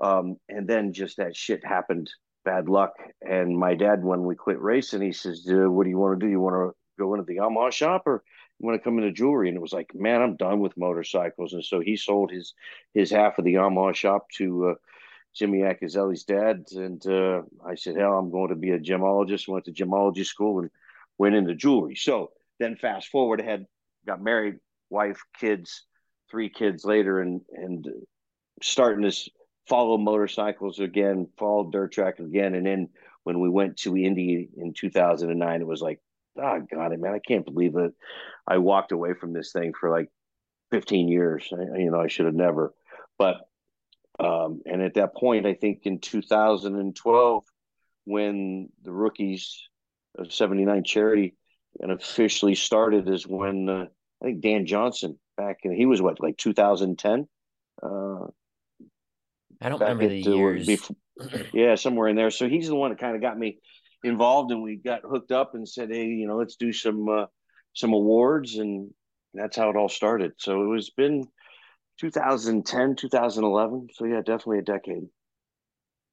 [0.00, 2.10] um, and then just that shit happened,
[2.44, 2.92] bad luck.
[3.20, 6.30] And my dad, when we quit racing, he says, "What do you want to do?
[6.30, 8.22] You want to go into the Yamaha shop or?"
[8.58, 11.52] Want to come into jewelry and it was like man i'm done with motorcycles.
[11.52, 12.54] And so he sold his
[12.94, 14.74] his half of the yamaha shop to uh,
[15.34, 19.48] jimmy Accazelli's dad and uh, i said hell i'm going to be a gemologist.
[19.48, 20.70] Went to gemology school and
[21.18, 21.94] went into jewelry.
[21.96, 23.66] So then fast forward ahead
[24.06, 24.56] got married
[24.90, 25.84] wife kids
[26.30, 27.86] three kids later and and
[28.62, 29.30] starting to
[29.68, 32.54] follow motorcycles again follow dirt track again.
[32.54, 32.88] And then
[33.24, 36.00] when we went to indy in 2009 it was like
[36.38, 37.92] oh god man i can't believe it
[38.46, 40.08] i walked away from this thing for like
[40.70, 41.48] 15 years.
[41.52, 42.74] I, you know i should have never.
[43.18, 43.48] But
[44.20, 47.44] um and at that point i think in 2012
[48.04, 49.68] when the rookies
[50.18, 51.36] of 79 charity
[51.80, 53.86] and officially started is when uh,
[54.20, 57.28] i think dan johnson back in he was what like 2010
[57.82, 57.86] uh
[59.60, 60.66] i don't remember the years.
[60.66, 60.96] before,
[61.52, 62.30] yeah somewhere in there.
[62.30, 63.58] So he's the one that kind of got me
[64.04, 67.26] involved and we got hooked up and said, Hey, you know, let's do some, uh,
[67.74, 68.56] some awards.
[68.56, 68.90] And
[69.34, 70.32] that's how it all started.
[70.38, 71.24] So it was been
[72.00, 73.88] 2010, 2011.
[73.94, 75.08] So yeah, definitely a decade.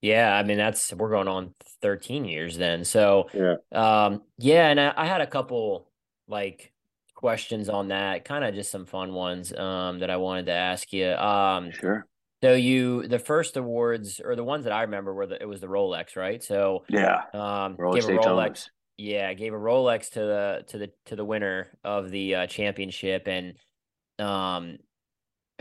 [0.02, 2.86] Yeah, I mean that's we're going on 13 years then.
[2.86, 5.90] So yeah, um, yeah, and I, I had a couple
[6.28, 6.74] like
[7.16, 10.94] questions on that, kind of just some fun ones um that I wanted to ask
[10.94, 11.08] you.
[11.08, 12.06] Um, sure.
[12.46, 15.62] So you the first awards or the ones that I remember were the it was
[15.62, 16.44] the Rolex, right?
[16.44, 18.70] So yeah, um, Rolex gave a Rolex.
[18.98, 23.28] Yeah, gave a Rolex to the to the to the winner of the uh, championship,
[23.28, 23.56] and
[24.20, 24.78] um,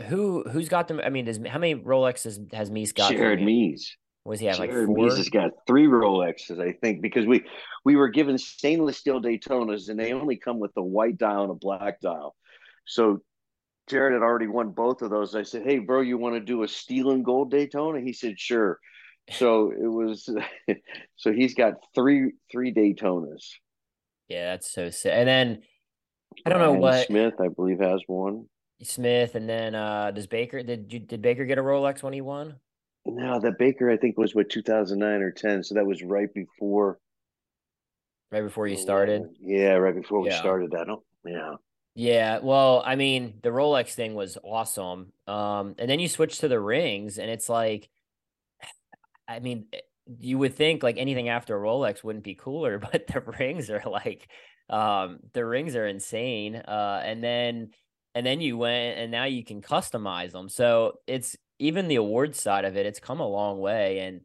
[0.03, 1.01] who who's got them?
[1.03, 3.11] I mean, does how many Rolexes has Mees got?
[3.11, 3.97] Jared Mees.
[4.23, 4.95] Was he have like Jared four?
[4.95, 7.43] Mees has got three Rolexes, I think, because we
[7.83, 11.51] we were given stainless steel Daytonas, and they only come with a white dial and
[11.51, 12.35] a black dial.
[12.85, 13.23] So
[13.87, 15.35] Jared had already won both of those.
[15.35, 18.39] I said, "Hey, bro, you want to do a steel and gold Daytona?" He said,
[18.39, 18.79] "Sure."
[19.31, 20.29] So it was.
[21.15, 23.53] so he's got three three Daytonas.
[24.27, 25.11] Yeah, that's so sick.
[25.13, 25.63] And then
[26.45, 28.47] I don't know what Smith, I believe, has one.
[28.81, 32.21] Smith, and then uh does Baker did you did Baker get a Rolex when he
[32.21, 32.55] won?
[33.05, 35.63] No, that Baker, I think, was what 2009 or 10.
[35.63, 36.97] So that was right before
[38.31, 39.23] Right before you started.
[39.39, 40.39] Yeah, right before we Yeah.
[40.39, 40.89] started that.
[40.89, 41.55] Oh, yeah.
[41.95, 45.13] Yeah, well, I mean, the Rolex thing was awesome.
[45.27, 47.89] Um, and then you switch to the rings, and it's like,
[49.27, 49.79] I mean, eh,
[50.19, 54.29] you would think like anything after Rolex wouldn't be cooler, but the rings are like,
[54.69, 56.55] um, the rings are insane.
[56.57, 57.71] Uh, and then,
[58.13, 60.49] and then you went, and now you can customize them.
[60.49, 62.85] So it's even the award side of it.
[62.85, 63.99] It's come a long way.
[63.99, 64.21] And,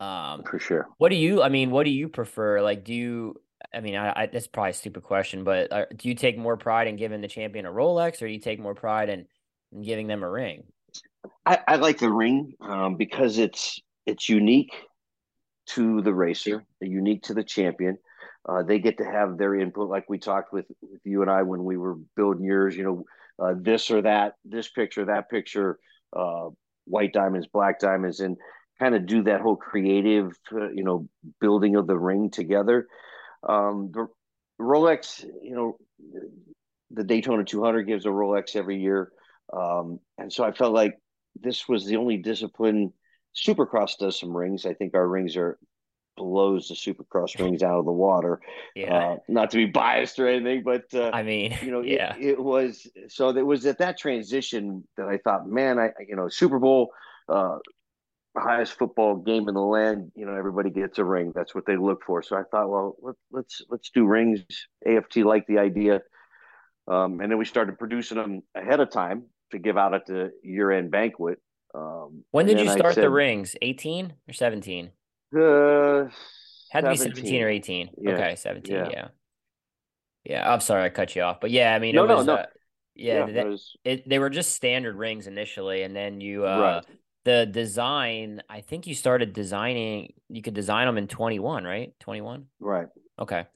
[0.00, 0.88] um, For sure.
[0.98, 1.42] what do you?
[1.42, 2.60] I mean, what do you prefer?
[2.62, 3.36] Like, do you?
[3.74, 6.56] I mean, I, I that's probably a stupid question, but uh, do you take more
[6.56, 9.26] pride in giving the champion a Rolex, or do you take more pride in,
[9.72, 10.64] in giving them a ring?
[11.46, 14.72] I, I like the ring um, because it's it's unique
[15.66, 17.98] to the racer, unique to the champion.
[18.46, 21.42] Uh, they get to have their input, like we talked with, with you and I
[21.42, 22.76] when we were building yours.
[22.76, 23.04] You know,
[23.44, 25.78] uh, this or that, this picture, that picture,
[26.14, 26.48] uh,
[26.84, 28.36] white diamonds, black diamonds, and
[28.78, 31.08] kind of do that whole creative, uh, you know,
[31.40, 32.86] building of the ring together.
[33.48, 34.08] Um, the
[34.60, 35.76] Rolex, you know,
[36.90, 39.10] the Daytona 200 gives a Rolex every year,
[39.52, 40.98] um, and so I felt like
[41.40, 42.92] this was the only discipline.
[43.36, 44.64] Supercross does some rings.
[44.64, 45.58] I think our rings are
[46.16, 48.40] blows the Supercross rings out of the water.
[48.74, 52.14] Yeah, Uh, not to be biased or anything, but uh, I mean, you know, yeah,
[52.16, 56.16] it, it was so it was at that transition that I thought, man, I you
[56.16, 56.90] know, Super Bowl,
[57.28, 57.58] uh,
[58.40, 60.12] highest football game in the land.
[60.14, 61.32] You know, everybody gets a ring.
[61.34, 62.22] That's what they look for.
[62.22, 64.40] So I thought, well, let, let's let's do rings.
[64.86, 66.02] AFT liked the idea,
[66.88, 70.32] um, and then we started producing them ahead of time to give out at the
[70.42, 71.38] year end banquet.
[71.74, 73.56] Um, when did you start the rings?
[73.62, 74.90] Eighteen or seventeen?
[75.36, 76.08] Uh,
[76.70, 77.90] Had to be seventeen or eighteen.
[78.00, 78.76] Yeah, Okay, seventeen.
[78.76, 78.88] yeah.
[78.90, 79.08] Yeah.
[80.24, 82.26] yeah, I'm sorry I cut you off, but yeah, I mean, No, it no, was,
[82.26, 82.34] no.
[82.34, 82.46] uh,
[82.94, 86.58] yeah, Yeah, it was it they were just standard rings initially, and then you uh
[86.60, 86.84] right.
[87.24, 88.42] The design.
[88.48, 90.12] I think you started designing.
[90.28, 91.92] You could design them in twenty one, right?
[92.00, 92.46] Twenty one.
[92.60, 92.88] Right.
[93.18, 93.46] Okay.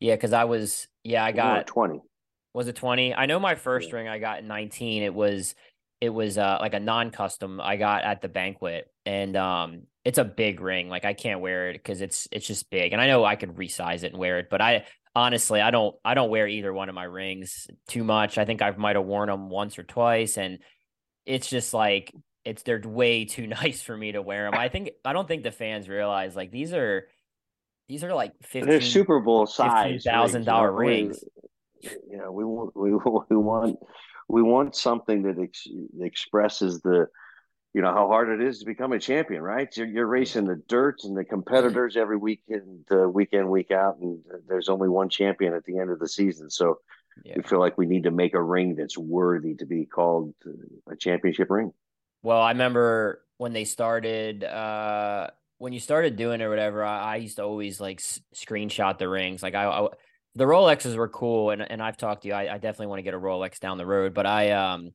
[0.00, 2.00] Yeah, because I was yeah, I got twenty.
[2.54, 3.14] was it 20?
[3.14, 3.96] I know my first Yeah.
[3.96, 5.02] ring I got in 19.
[5.02, 5.54] It was
[6.00, 10.24] it was uh like a non-custom I got at the banquet and um it's a
[10.24, 10.88] big ring.
[10.88, 12.92] Like I can't wear it because it's it's just big.
[12.92, 14.84] And I know I could resize it and wear it, but I
[15.16, 18.38] honestly I don't I don't wear either one of my rings too much.
[18.38, 20.60] I think I might have worn them once or twice and
[21.26, 22.12] it's just like
[22.48, 24.54] it's they're way too nice for me to wear them.
[24.58, 27.06] I think I don't think the fans realize like these are
[27.88, 31.22] these are like 15 They're Super Bowl size thousand dollar rings.
[31.82, 32.90] You know, we want we,
[33.30, 33.78] we want
[34.28, 35.66] we want something that ex,
[36.00, 37.08] expresses the
[37.74, 39.74] you know how hard it is to become a champion, right?
[39.76, 44.20] You're, you're racing the dirt and the competitors every weekend, uh, weekend, week out, and
[44.48, 46.48] there's only one champion at the end of the season.
[46.48, 46.80] So
[47.24, 47.34] Yeah.
[47.36, 50.34] we feel like we need to make a ring that's worthy to be called
[50.90, 51.72] a championship ring.
[52.22, 55.28] Well, I remember when they started, uh,
[55.58, 58.98] when you started doing it or whatever, I, I used to always like s- screenshot
[58.98, 59.42] the rings.
[59.42, 59.88] Like I, I,
[60.34, 62.34] the Rolexes were cool, and and I've talked to you.
[62.34, 64.92] I, I definitely want to get a Rolex down the road, but I, um,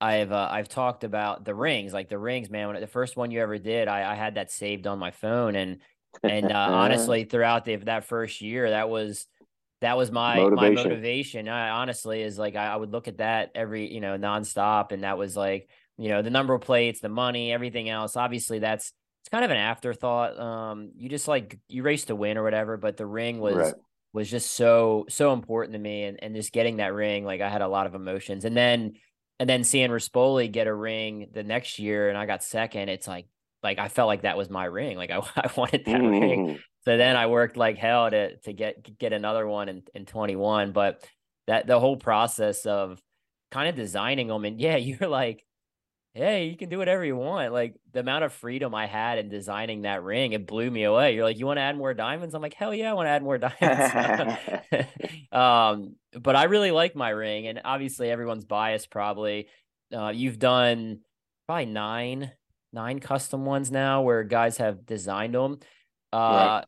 [0.00, 2.68] I've uh, I've talked about the rings, like the rings, man.
[2.68, 5.56] When the first one you ever did, I, I had that saved on my phone,
[5.56, 5.78] and
[6.26, 9.26] and uh, honestly, throughout the, that first year, that was
[9.80, 10.90] that was my my Motivation.
[10.90, 11.48] motivation.
[11.48, 15.04] I honestly is like I, I would look at that every you know nonstop, and
[15.04, 18.16] that was like you know the number of plates, the money, everything else.
[18.16, 20.38] Obviously, that's it's kind of an afterthought.
[20.38, 23.74] Um, you just like you race to win or whatever, but the ring was Right.
[24.12, 27.48] was just so so important to me, and and just getting that ring, like I
[27.48, 28.94] had a lot of emotions, and then
[29.38, 32.88] and then seeing Rispoli get a ring the next year, and I got second.
[32.88, 33.26] It's like
[33.62, 34.96] like I felt like that was my ring.
[34.96, 36.46] Like I I wanted that ring.
[36.46, 36.60] Mhm.
[36.86, 40.70] So then I worked like hell to to get get another one in, in 21.
[40.70, 41.04] But
[41.48, 43.02] that the whole process of
[43.50, 45.44] kind of designing them and yeah, you're like,
[46.16, 47.52] hey, you can do whatever you want.
[47.52, 51.14] Like the amount of freedom I had in designing that ring, it blew me away.
[51.14, 52.34] You're like, you want to add more diamonds?
[52.34, 54.36] I'm like, hell yeah, I want to add more diamonds.
[55.32, 58.90] um, but I really like my ring, and obviously everyone's biased.
[58.90, 59.48] Probably,
[59.94, 61.00] uh, you've done
[61.46, 62.32] probably nine
[62.72, 65.58] nine custom ones now where guys have designed them.
[66.12, 66.64] Uh, Right.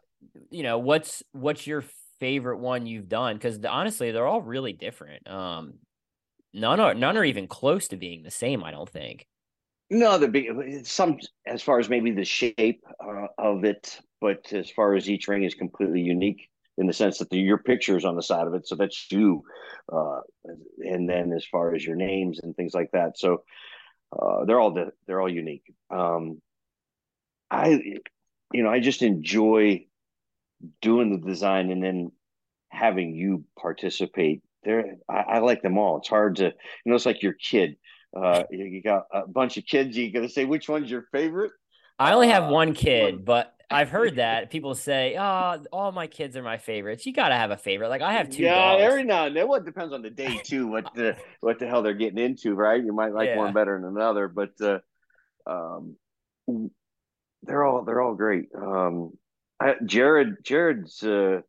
[0.50, 1.84] you know what's what's your
[2.20, 3.36] favorite one you've done?
[3.36, 5.28] Because honestly, they're all really different.
[5.28, 5.74] Um,
[6.54, 8.64] none are none are even close to being the same.
[8.64, 9.27] I don't think.
[9.90, 14.70] No, the big some as far as maybe the shape uh, of it, but as
[14.70, 18.04] far as each ring is completely unique in the sense that the, your picture is
[18.04, 19.42] on the side of it, so that's you.
[19.90, 20.20] Uh,
[20.80, 23.44] and then as far as your names and things like that, so
[24.12, 25.64] uh, they're all they're all unique.
[25.90, 26.42] Um,
[27.50, 27.68] I,
[28.52, 29.86] you know, I just enjoy
[30.82, 32.12] doing the design and then
[32.68, 34.42] having you participate.
[34.64, 35.98] There, I, I like them all.
[35.98, 36.52] It's hard to, you
[36.84, 37.76] know, it's like your kid
[38.16, 39.96] uh, you got a bunch of kids.
[39.96, 41.52] You got to say which one's your favorite.
[41.98, 46.06] I only have uh, one kid, but I've heard that people say, "Oh, all my
[46.06, 47.88] kids are my favorites." You got to have a favorite.
[47.88, 48.44] Like I have two.
[48.44, 48.82] Yeah, dogs.
[48.82, 49.48] every now and then.
[49.48, 50.68] Well, it depends on the day too.
[50.68, 52.82] What the what the hell they're getting into, right?
[52.82, 53.36] You might like yeah.
[53.36, 54.78] one better than another, but uh,
[55.46, 55.96] um,
[57.42, 58.48] they're all they're all great.
[58.56, 59.12] Um,
[59.60, 61.40] I, Jared Jared's uh,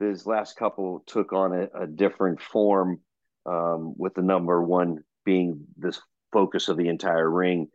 [0.00, 3.00] his last couple took on a, a different form
[3.46, 6.00] um, with the number one being this
[6.32, 7.68] focus of the entire ring.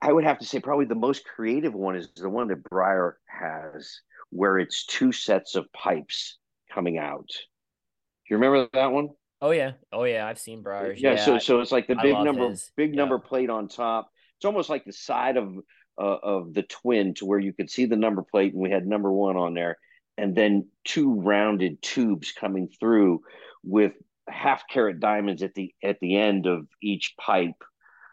[0.00, 3.18] I would have to say probably the most creative one is the one that Briar
[3.26, 6.38] has, where it's two sets of pipes
[6.72, 7.28] coming out.
[7.28, 9.08] Do you remember that one?
[9.42, 11.00] Oh yeah, oh yeah, I've seen Briar's.
[11.00, 12.70] Yeah, yeah so so it's like the big number, his.
[12.76, 12.96] big yeah.
[12.96, 14.10] number plate on top.
[14.36, 15.54] It's almost like the side of
[15.98, 18.86] uh, of the twin, to where you could see the number plate, and we had
[18.86, 19.78] number one on there,
[20.18, 23.22] and then two rounded tubes coming through
[23.64, 23.94] with
[24.30, 27.62] half carat diamonds at the at the end of each pipe.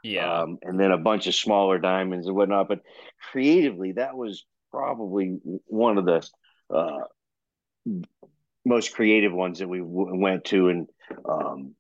[0.03, 0.41] Yeah.
[0.41, 2.67] Um, and then a bunch of smaller diamonds and whatnot.
[2.67, 2.82] But
[3.32, 6.27] creatively, that was probably one of the
[6.73, 6.99] uh,
[8.65, 10.88] most creative ones that we w- went to, and
[11.27, 11.75] um,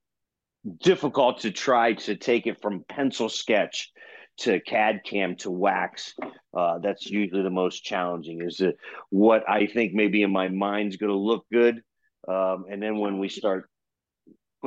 [0.81, 3.91] difficult to try to take it from pencil sketch
[4.37, 6.13] to CAD CAM to wax.
[6.55, 8.41] Uh, that's usually the most challenging.
[8.41, 8.61] Is
[9.09, 11.81] what I think maybe in my mind's going to look good,
[12.27, 13.69] um, and then when we start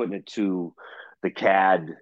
[0.01, 0.73] putting it to
[1.21, 1.95] the CAD.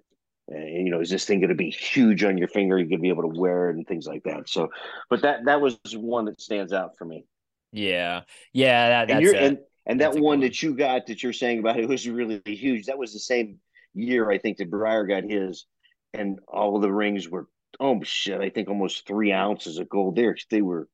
[0.48, 2.78] And, you know, is this thing going to be huge on your finger?
[2.78, 4.48] You're going to be able to wear it and things like that.
[4.48, 4.68] So,
[5.08, 7.24] but that that was one that stands out for me.
[7.72, 11.60] Yeah, yeah, that, that's and, and, and that one that you got that you're saying
[11.60, 12.86] about it was really huge.
[12.86, 13.58] That was the same
[13.94, 15.66] year I think that Briar got his,
[16.12, 17.46] and all of the rings were
[17.78, 20.36] oh shit, I think almost three ounces of gold there.
[20.50, 20.88] They were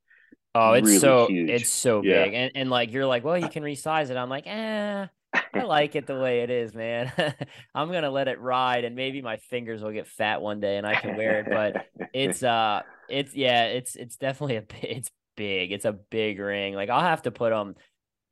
[0.55, 1.51] Oh, it's really so huge.
[1.51, 4.17] it's so big, and and like you're like, well, you can resize it.
[4.17, 5.07] I'm like, eh,
[5.55, 7.13] I like it the way it is, man.
[7.75, 10.87] I'm gonna let it ride, and maybe my fingers will get fat one day, and
[10.87, 11.47] I can wear it.
[11.49, 15.73] But it's uh, it's yeah, it's it's definitely a it's big.
[15.73, 16.75] It's a big ring.
[16.75, 17.75] Like I'll have to put them.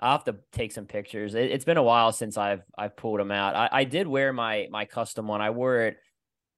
[0.01, 1.35] I'll have to take some pictures.
[1.35, 3.55] It, has been a while since I've I've pulled them out.
[3.55, 5.41] I, I did wear my my custom one.
[5.41, 5.97] I wore it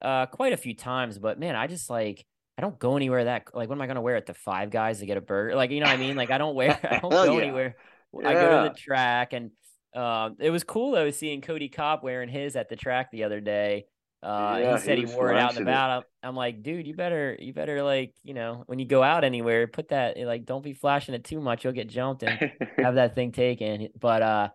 [0.01, 2.25] uh quite a few times, but man, I just like
[2.57, 4.99] I don't go anywhere that like when am I gonna wear it to Five Guys
[4.99, 5.55] to get a burger?
[5.55, 6.15] Like you know what I mean?
[6.15, 7.41] Like I don't wear I don't go yeah.
[7.41, 7.75] anywhere.
[8.19, 8.29] Yeah.
[8.29, 9.51] I go to the track and
[9.95, 13.41] um, it was cool though seeing Cody Cobb wearing his at the track the other
[13.41, 13.85] day.
[14.23, 15.89] Uh, yeah, he said he, he wore it out and about.
[15.91, 19.23] I'm, I'm, like, dude, you better, you better like, you know, when you go out
[19.23, 21.63] anywhere, put that like, don't be flashing it too much.
[21.63, 23.89] You'll get jumped and have that thing taken.
[23.99, 24.49] But uh,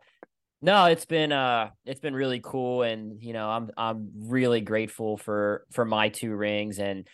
[0.63, 5.17] no, it's been uh, it's been really cool, and you know, I'm I'm really grateful
[5.17, 7.07] for for my two rings, and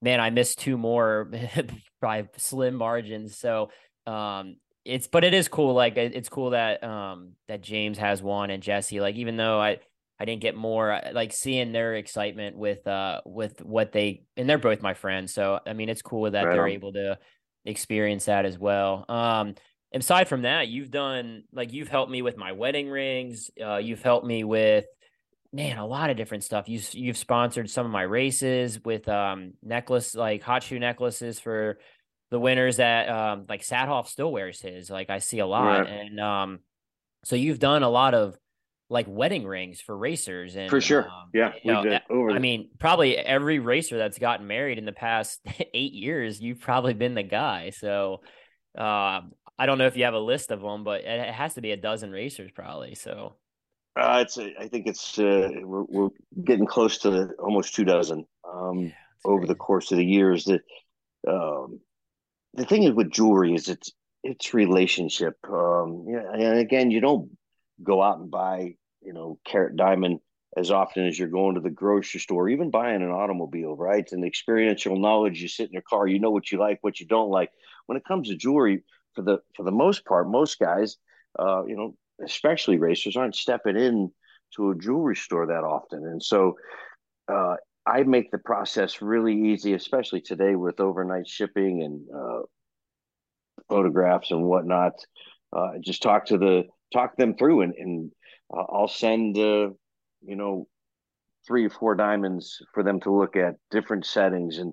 [0.00, 1.30] man, I missed two more
[2.00, 3.36] by slim margins.
[3.36, 3.70] So
[4.06, 5.74] um, it's but it is cool.
[5.74, 9.00] Like it's cool that um that James has one and Jesse.
[9.00, 9.78] Like even though I
[10.18, 14.58] I didn't get more like seeing their excitement with uh with what they and they're
[14.58, 15.34] both my friends.
[15.34, 16.70] So I mean it's cool that right they're on.
[16.70, 17.18] able to
[17.64, 19.04] experience that as well.
[19.08, 19.56] Um
[19.92, 23.50] aside from that, you've done like you've helped me with my wedding rings.
[23.60, 24.86] Uh you've helped me with
[25.52, 26.68] man, a lot of different stuff.
[26.68, 31.78] You you've sponsored some of my races with um necklace like hot shoe necklaces for
[32.30, 34.90] the winners that um like Sadhoff still wears his.
[34.90, 36.58] Like I see a lot, and um,
[37.24, 38.36] so you've done a lot of
[38.88, 41.08] like wedding rings for racers and for sure.
[41.08, 45.40] um, yeah you know, i mean probably every racer that's gotten married in the past
[45.74, 47.70] eight years you've probably been the guy.
[47.70, 48.20] So
[48.78, 49.22] uh,
[49.58, 51.72] i don't know if you have a list of them but it has to be
[51.72, 53.34] a dozen racers probably so.
[53.98, 56.10] Uh, it's i think it's uh, we're, we're
[56.44, 58.90] getting close to almost two dozen um, yeah,
[59.24, 60.60] over the course of the years that
[61.26, 61.80] um,
[62.56, 63.92] the thing is with jewelry is it's
[64.22, 65.36] it's relationship.
[65.48, 67.30] Um, yeah, and again, you don't
[67.82, 70.20] go out and buy you know carat diamond
[70.56, 74.00] as often as you're going to the grocery store, even buying an automobile, right?
[74.00, 75.40] It's an experiential knowledge.
[75.40, 77.50] You sit in your car, you know what you like, what you don't like.
[77.86, 78.82] When it comes to jewelry,
[79.14, 80.96] for the for the most part, most guys,
[81.38, 84.10] uh, you know, especially racers, aren't stepping in
[84.54, 86.56] to a jewelry store that often, and so
[87.28, 87.56] uh,
[87.86, 92.42] I make the process really easy, especially today with overnight shipping and uh,
[93.68, 94.94] photographs and whatnot.
[95.56, 98.10] Uh, just talk to the talk them through, and, and
[98.52, 99.70] uh, I'll send uh,
[100.22, 100.66] you know
[101.46, 104.72] three or four diamonds for them to look at different settings and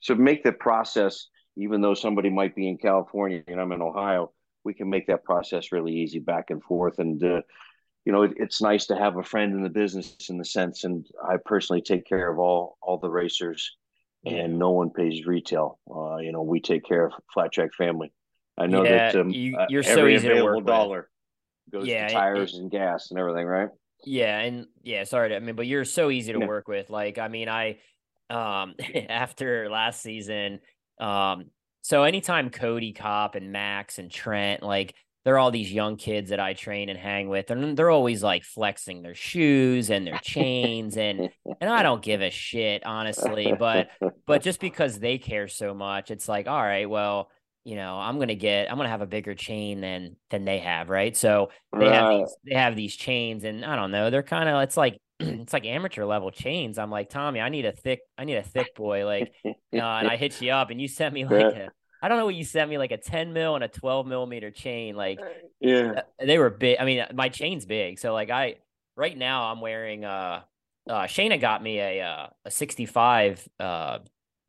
[0.00, 4.30] so make the process even though somebody might be in california and i'm in ohio
[4.64, 7.40] we can make that process really easy back and forth and uh,
[8.04, 10.84] you know it, it's nice to have a friend in the business in the sense
[10.84, 13.76] and i personally take care of all all the racers
[14.26, 18.12] and no one pays retail uh, you know we take care of flat track family
[18.58, 20.66] i know Yeah, that um, you- uh, you're so easy to work with.
[20.66, 21.10] dollar
[21.70, 23.68] goes Yeah, to it- tires and gas and everything right
[24.04, 26.46] Yeah, and yeah, sorry to, I mean, but you're so easy to Yeah.
[26.46, 26.88] work with.
[26.88, 27.78] Like, I mean, I
[28.30, 28.74] um
[29.10, 30.60] after last season,
[30.98, 31.50] um,
[31.82, 34.94] so anytime Cody Cobb and Max and Trent, like
[35.24, 38.44] they're all these young kids that I train and hang with, and they're always like
[38.44, 43.88] flexing their shoes and their chains, and and I don't give a shit, honestly, but
[44.26, 47.30] but just because they care so much, it's like, all right, well,
[47.64, 50.88] you know, I'm gonna get, I'm gonna have a bigger chain than than they have,
[50.88, 51.14] right?
[51.16, 54.62] So they have these, they have these chains, and I don't know, they're kind of,
[54.62, 56.78] it's like it's like amateur level chains.
[56.78, 60.08] I'm like, Tommy, I need a thick, I need a thick boy, like, uh, and
[60.08, 61.68] I hit you up, and you sent me like a,
[62.02, 64.50] I don't know what you sent me, like a 10 mil and a 12 millimeter
[64.50, 65.18] chain, like
[65.60, 66.78] yeah uh, they were big.
[66.80, 68.56] I mean, my chain's big, so like I
[68.96, 70.42] right now I'm wearing uh
[70.88, 73.98] uh Shayna got me a uh, a 65 uh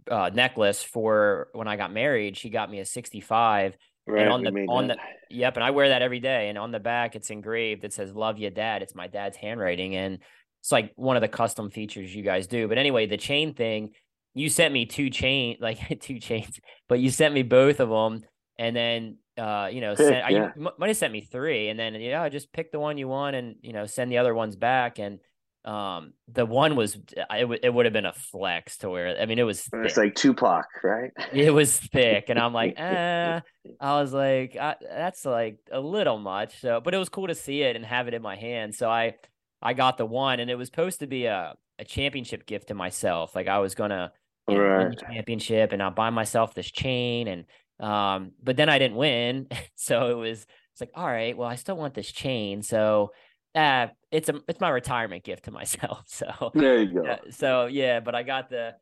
[0.09, 2.37] uh necklace for when I got married.
[2.37, 3.77] She got me a 65
[4.07, 4.97] right on the- on that.
[5.29, 6.49] Yep, and I wear that every day.
[6.49, 7.83] And on the back, it's engraved.
[7.85, 10.19] It says "Love you, Dad." It's my dad's handwriting, and
[10.61, 12.67] it's like one of the custom features you guys do.
[12.67, 13.91] But anyway, the chain thing,
[14.33, 18.23] you sent me two chain, like two chains, but you sent me both of them,
[18.57, 20.51] and then uh, you know, sent, you yeah.
[20.55, 23.35] m- might have sent me three, and then yeah, just pick the one you want,
[23.35, 24.99] and you know, send the other ones back.
[24.99, 25.19] And
[25.65, 29.17] um, the one was it, w- it would have been a flex to wear.
[29.19, 29.97] I mean, it was it's thick.
[29.97, 33.39] like tupac right It was thick, and I'm like, eh.
[33.79, 36.59] I was like, I, that's like a little much.
[36.61, 38.75] So, but it was cool to see it and have it in my hand.
[38.75, 39.15] So I,
[39.61, 42.75] I got the one, and it was supposed to be a a championship gift to
[42.75, 43.35] myself.
[43.35, 44.11] Like I was gonna
[44.47, 44.97] Right.
[44.97, 47.45] championship, and I'll buy myself this chain, and
[47.79, 51.55] um, but then I didn't win, so it was it's like, all right, well, I
[51.55, 53.11] still want this chain, so.
[53.53, 56.03] Uh, it's a it's my retirement gift to myself.
[56.07, 58.75] So there you go uh, so yeah, but I got the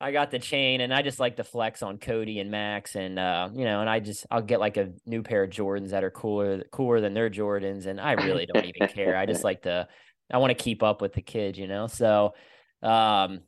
[0.00, 3.18] I got the chain and I just like to flex on Cody and Max and
[3.18, 6.04] uh you know and I just I'll get like a new pair of Jordans that
[6.04, 9.16] are cooler cooler than their Jordans and I really don't even care.
[9.16, 9.88] I just like to
[10.30, 11.86] I want to keep up with the kids, you know.
[11.86, 12.34] So
[12.82, 13.40] um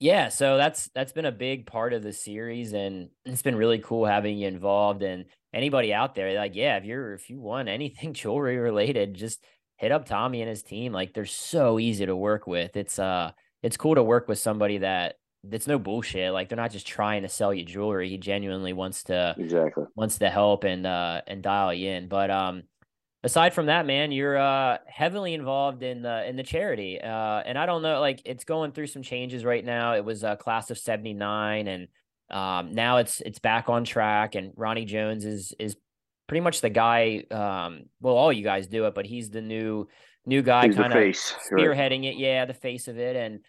[0.00, 3.78] yeah, so that's that's been a big part of the series and it's been really
[3.78, 7.68] cool having you involved and anybody out there like yeah, if you're if you want
[7.68, 9.44] anything jewelry related, just
[9.76, 10.92] hit up Tommy and his team.
[10.92, 12.76] Like they're so easy to work with.
[12.76, 13.32] It's uh
[13.62, 16.32] it's cool to work with somebody that that's no bullshit.
[16.32, 18.08] Like they're not just trying to sell you jewelry.
[18.08, 22.08] He genuinely wants to exactly wants to help and uh and dial you in.
[22.08, 22.62] But um
[23.22, 27.00] aside from that, man, you're uh heavily involved in the in the charity.
[27.00, 29.94] Uh and I don't know, like it's going through some changes right now.
[29.94, 31.88] It was a class of 79 and
[32.30, 35.76] um now it's it's back on track and Ronnie Jones is is
[36.26, 39.88] pretty much the guy um well all you guys do it, but he's the new
[40.26, 41.60] new guy kind of face right.
[41.60, 42.16] spearheading it.
[42.16, 43.16] Yeah, the face of it.
[43.16, 43.40] And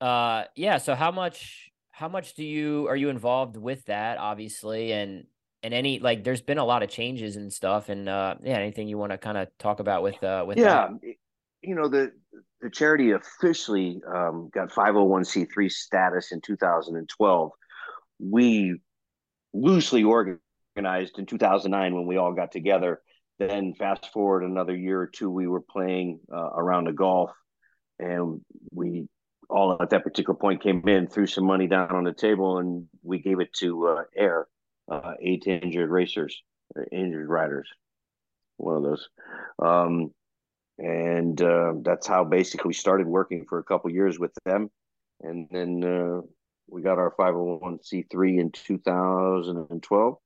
[0.00, 4.92] uh yeah, so how much how much do you are you involved with that, obviously,
[4.92, 5.24] and
[5.62, 8.88] and any like there's been a lot of changes and stuff and uh yeah, anything
[8.88, 11.14] you want to kind of talk about with uh with yeah that?
[11.62, 12.12] you know the
[12.60, 17.50] the charity officially um, got 501c3 status in 2012
[18.18, 18.78] we
[19.52, 23.00] loosely organized in 2009 when we all got together.
[23.38, 27.30] Then fast forward another year or two we were playing uh, around the golf
[27.98, 29.08] and we
[29.48, 32.86] all at that particular point came in threw some money down on the table and
[33.02, 34.46] we gave it to uh, air
[34.90, 36.42] uh, eight injured racers
[36.92, 37.68] injured riders
[38.60, 39.08] one of those.
[39.58, 40.12] Um,
[40.78, 44.70] and uh, that's how basically we started working for a couple years with them.
[45.20, 46.20] And then uh,
[46.68, 50.16] we got our 501c3 in 2012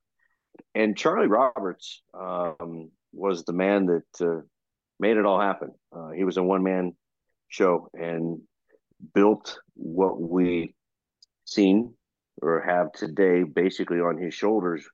[0.77, 4.43] and charlie roberts um, was the man that uh,
[5.01, 5.73] made it all happen.
[5.93, 6.95] Uh, he was a one-man
[7.49, 8.41] show and
[9.15, 10.75] built what we
[11.45, 11.95] seen
[12.43, 14.85] or have today basically on his shoulders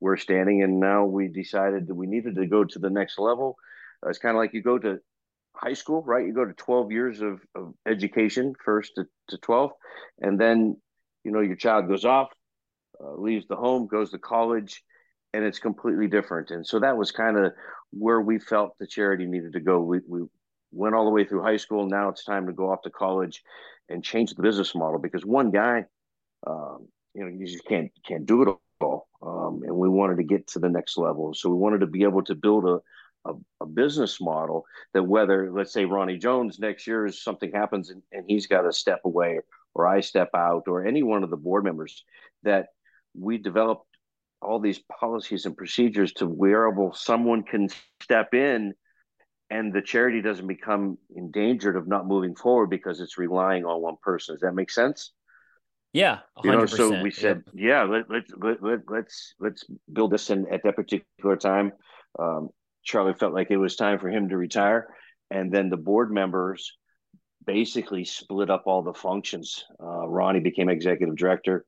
[0.00, 3.56] we're standing and now we decided that we needed to go to the next level.
[4.04, 4.98] Uh, it's kind of like you go to
[5.54, 6.26] high school right?
[6.26, 9.72] You go to 12 years of, of education first to, to 12
[10.20, 10.76] and then
[11.24, 12.28] you know your child goes off
[13.02, 14.82] uh, leaves the home goes to college
[15.32, 16.50] and it's completely different.
[16.50, 17.52] And so that was kind of
[17.90, 19.80] where we felt the charity needed to go.
[19.80, 20.22] We, we
[20.72, 21.86] went all the way through high school.
[21.86, 23.42] Now it's time to go off to college
[23.88, 25.84] and change the business model because one guy
[26.46, 30.22] um, you know you just can't can't do it all um, and we wanted to
[30.22, 32.80] get to the next level so we wanted to be able to build a
[33.26, 34.64] a, a, business model
[34.94, 38.62] that whether let's say Ronnie Jones next year is something happens and, and he's got
[38.62, 39.40] to step away
[39.74, 42.02] or I step out or any one of the board members
[42.44, 42.68] that
[43.14, 43.86] we developed
[44.40, 47.68] all these policies and procedures to whereable someone can
[48.02, 48.72] step in
[49.50, 53.96] and the charity doesn't become endangered of not moving forward because it's relying on one
[54.00, 54.34] person.
[54.34, 55.12] Does that make sense?
[55.92, 56.44] Yeah, 100%.
[56.44, 56.66] you know.
[56.66, 57.54] So we said, yep.
[57.54, 61.72] yeah, let, let, let, let, let's let's build this in at that particular time.
[62.18, 62.50] Um,
[62.84, 64.88] Charlie felt like it was time for him to retire,
[65.30, 66.72] and then the board members
[67.44, 69.64] basically split up all the functions.
[69.82, 71.64] Uh, Ronnie became executive director.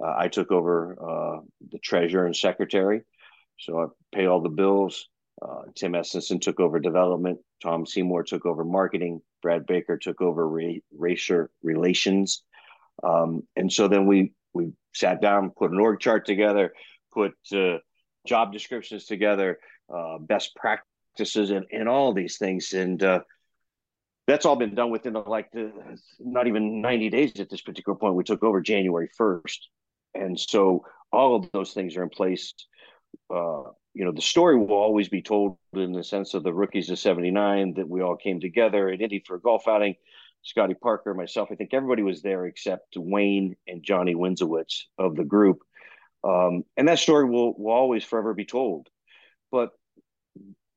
[0.00, 3.02] Uh, I took over uh, the treasurer and secretary,
[3.58, 5.08] so I pay all the bills.
[5.42, 7.38] Uh, Tim Essenson took over development.
[7.62, 9.20] Tom Seymour took over marketing.
[9.42, 12.42] Brad Baker took over ra- racer relations.
[13.02, 16.72] Um, and so then we we sat down, put an org chart together,
[17.12, 17.78] put uh,
[18.26, 19.58] job descriptions together,
[19.94, 22.72] uh, best practices, and, and all these things.
[22.72, 23.20] And uh,
[24.26, 25.72] that's all been done within the, like the,
[26.18, 28.14] not even 90 days at this particular point.
[28.14, 29.58] We took over January 1st.
[30.14, 32.54] And so all of those things are in place.
[33.32, 33.62] Uh,
[33.94, 36.98] you know, the story will always be told in the sense of the rookies of
[36.98, 39.94] 79 that we all came together at Indy for a golf outing
[40.46, 41.48] Scotty Parker, myself.
[41.50, 45.58] I think everybody was there except Wayne and Johnny Winzowitz of the group.
[46.22, 48.88] Um, and that story will, will always forever be told.
[49.50, 49.70] But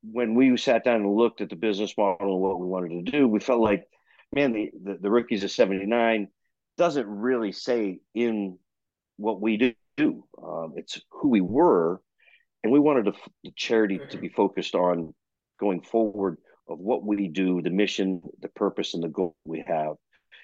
[0.01, 3.11] when we sat down and looked at the business model and what we wanted to
[3.11, 3.87] do, we felt like,
[4.33, 6.29] man, the, the, the rookies of 79
[6.77, 8.57] doesn't really say in
[9.17, 10.25] what we do.
[10.41, 12.01] Um, it's who we were.
[12.63, 13.05] And we wanted
[13.43, 15.13] the charity to be focused on
[15.59, 16.37] going forward
[16.69, 19.95] of what we do, the mission, the purpose, and the goal we have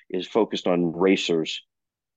[0.09, 1.61] is focused on racers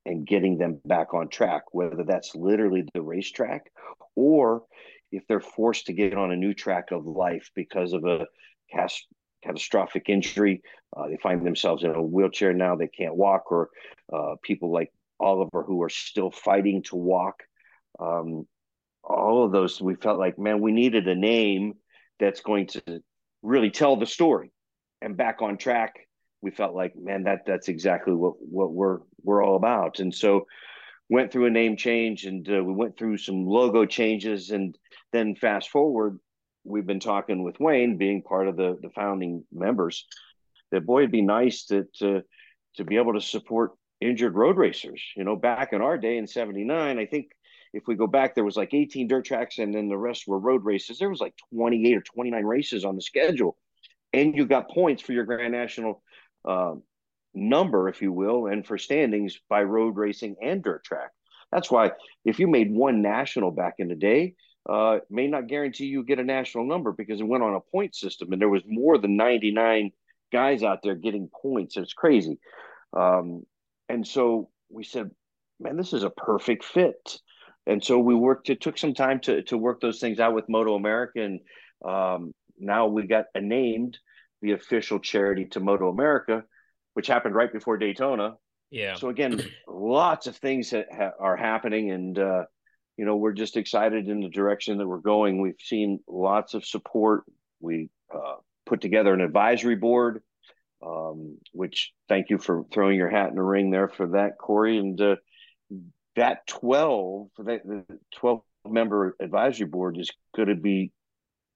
[0.07, 3.71] and getting them back on track, whether that's literally the racetrack
[4.17, 4.63] or
[5.13, 8.27] if they're forced to get on a new track of life because of a
[8.73, 9.07] cast,
[9.45, 10.63] catastrophic injury.
[10.97, 13.71] Uh, they find themselves in a wheelchair now, they can't walk, or
[14.13, 14.91] uh, people like
[15.21, 17.43] Oliver who are still fighting to walk.
[18.01, 18.47] Um,
[19.03, 21.75] all of those, we felt like, man, we needed a name
[22.21, 23.03] that's going to
[23.43, 24.53] really tell the story.
[25.01, 26.09] And back on track
[26.41, 29.99] we felt like man that that's exactly what what we're we're all about.
[29.99, 30.47] And so
[31.09, 34.51] went through a name change and uh, we went through some logo changes.
[34.51, 34.77] And
[35.13, 36.19] then fast forward
[36.65, 40.07] we've been talking with Wayne being part of the the founding members
[40.71, 42.23] that boy it'd be nice to to
[42.77, 45.03] to be able to support injured road racers.
[45.17, 47.33] You know back in our day in 79 i think
[47.73, 50.39] if we go back, there was like 18 dirt tracks, and then the rest were
[50.39, 50.99] road races.
[50.99, 53.57] There was like 28 or 29 races on the schedule,
[54.13, 56.03] and you got points for your Grand National
[56.47, 56.75] uh,
[57.35, 61.11] number, if you will, and for standings by road racing and dirt track.
[61.53, 61.93] That's why
[62.25, 64.35] if you made one national back in the day,
[64.69, 67.95] uh, may not guarantee you get a national number because it went on a point
[67.95, 69.93] system, and there was more than 99
[70.31, 71.77] guys out there getting points.
[71.77, 72.39] It's crazy.
[72.95, 73.45] Um,
[73.89, 75.11] and so we said,
[75.59, 77.19] man, this is a perfect fit
[77.69, 78.51] and so we worked.
[78.51, 81.41] It took some time to to work those things out with Moto America, and
[81.87, 83.99] um, now we got named
[84.41, 86.45] the official charity to Moto America,
[86.95, 88.37] which happened right before Daytona.
[88.71, 88.95] Yeah.
[88.95, 92.45] So again, lots of things that ha- are happening, and uh,
[92.97, 95.41] you know we're just excited in the direction that we're going.
[95.41, 97.25] We've seen lots of support.
[97.61, 100.23] We uh, put together an advisory board,
[100.85, 104.79] um, which thank you for throwing your hat in the ring there for that, Corey,
[104.79, 104.99] and.
[104.99, 105.17] Uh,
[106.19, 107.85] that 12 that the
[108.17, 110.93] 12 member advisory board is going to be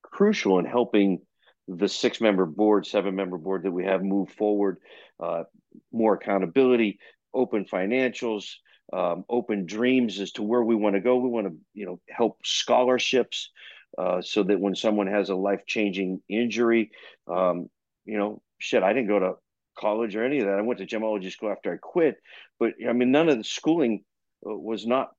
[0.01, 1.19] crucial in helping
[1.67, 4.77] the six member board seven member board that we have move forward
[5.21, 5.43] uh,
[5.91, 6.99] more accountability
[7.33, 8.55] open financials
[8.91, 11.17] um, open dreams as to where we want to go.
[11.17, 13.49] We want to you know help scholarships
[13.97, 16.91] uh, so that when someone has a life-changing injury
[17.27, 17.69] um,
[18.05, 19.33] you know shit i didn't go to
[19.77, 20.59] college or any of that.
[20.59, 22.17] I went to gemology school after i quit
[22.59, 24.03] but i mean none of the schooling
[24.43, 25.11] was not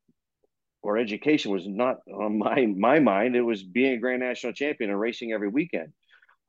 [0.85, 3.35] or education was not on my my mind.
[3.35, 5.93] It was being a Grand National champion and racing every weekend.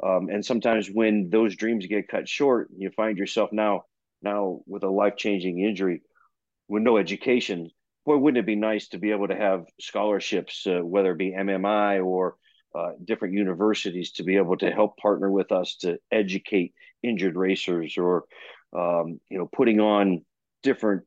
[0.04, 3.84] Um, and sometimes when those dreams get cut short, you find yourself now
[4.22, 6.02] now with a life changing injury
[6.68, 7.70] with no education.
[8.06, 11.32] Boy, wouldn't it be nice to be able to have scholarships, uh, whether it be
[11.32, 12.36] MMI or
[12.78, 17.98] uh, different universities, to be able to help partner with us to educate injured racers,
[17.98, 18.26] or
[18.78, 20.26] um, you know, putting on
[20.62, 21.06] different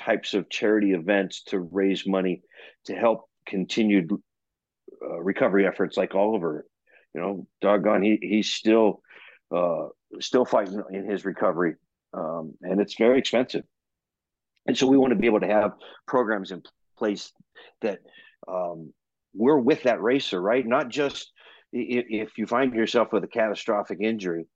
[0.00, 2.42] types of charity events to raise money
[2.86, 4.10] to help continued
[5.02, 6.66] uh, recovery efforts like Oliver.
[7.14, 9.02] You know, doggone, he he's still
[9.54, 9.88] uh,
[10.20, 11.74] still fighting in his recovery,
[12.14, 13.64] um, and it's very expensive.
[14.66, 15.72] And so we want to be able to have
[16.06, 16.62] programs in
[16.96, 17.32] place
[17.82, 17.98] that
[18.46, 18.92] um,
[19.34, 20.66] we're with that racer, right?
[20.66, 21.32] Not just
[21.72, 24.46] if you find yourself with a catastrophic injury,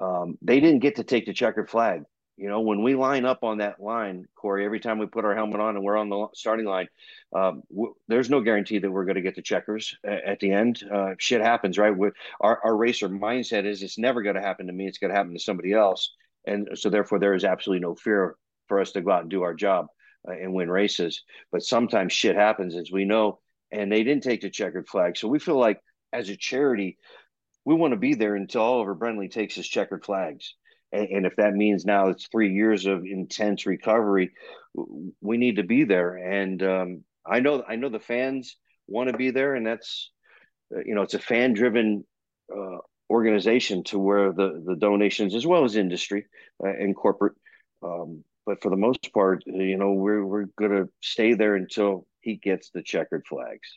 [0.00, 2.02] um, they didn't get to take the checkered flag.
[2.36, 5.34] You know, when we line up on that line, Corey, every time we put our
[5.34, 6.88] helmet on and we're on the starting line,
[7.34, 10.82] um, w- there's no guarantee that we're going to get the checkers at the end.
[10.92, 11.96] Uh, shit happens, right?
[11.96, 14.86] We're, our, our racer mindset is it's never going to happen to me.
[14.86, 16.12] It's going to happen to somebody else.
[16.46, 18.36] And so, therefore, there is absolutely no fear
[18.68, 19.86] for us to go out and do our job
[20.28, 21.22] uh, and win races.
[21.50, 23.40] But sometimes shit happens, as we know,
[23.72, 25.16] and they didn't take the checkered flag.
[25.16, 25.80] So we feel like
[26.12, 26.98] as a charity,
[27.64, 30.54] we want to be there until Oliver Brenly takes his checkered flags.
[30.92, 34.32] And, and, if that means now it's three years of intense recovery,
[35.20, 36.16] we need to be there.
[36.16, 38.56] And um, I know I know the fans
[38.86, 40.10] want to be there, and that's
[40.74, 42.04] uh, you know it's a fan driven
[42.54, 42.78] uh,
[43.10, 46.26] organization to where the the donations as well as industry
[46.64, 47.34] uh, and corporate.
[47.82, 52.36] Um, but for the most part, you know, we're we're gonna stay there until he
[52.36, 53.68] gets the checkered flags.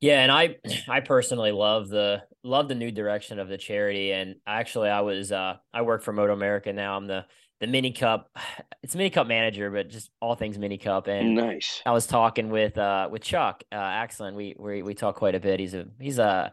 [0.00, 0.56] Yeah, and I
[0.88, 4.12] I personally love the love the new direction of the charity.
[4.12, 6.96] And actually, I was uh I work for Moto America now.
[6.96, 7.24] I'm the
[7.60, 8.30] the mini cup
[8.82, 11.08] it's mini cup manager but just all things mini cup.
[11.08, 11.82] And nice.
[11.84, 15.40] I was talking with uh with chuck uh excellent we we, we talk quite a
[15.40, 15.58] bit.
[15.58, 16.52] He's a he's a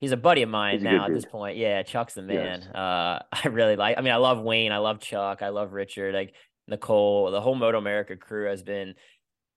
[0.00, 1.56] he's a buddy of mine now at this point.
[1.56, 2.60] Yeah chuck's the man.
[2.62, 2.66] Yes.
[2.74, 4.72] uh i really like i mean i love wayne.
[4.72, 5.42] I love chuck.
[5.42, 6.14] I love richard.
[6.14, 6.34] Like
[6.66, 8.94] nicole the whole moto america crew has been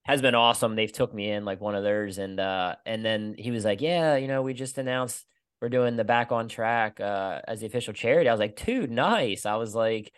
[0.04, 0.76] has been awesome.
[0.76, 3.82] They've took me in like one of theirs, and uh, and then he was like,
[3.82, 5.28] "Yeah, you know, we just announced
[5.62, 8.92] we're doing the back on track uh, as the official charity." I was like, "Dude,
[8.92, 10.12] nice." I was like,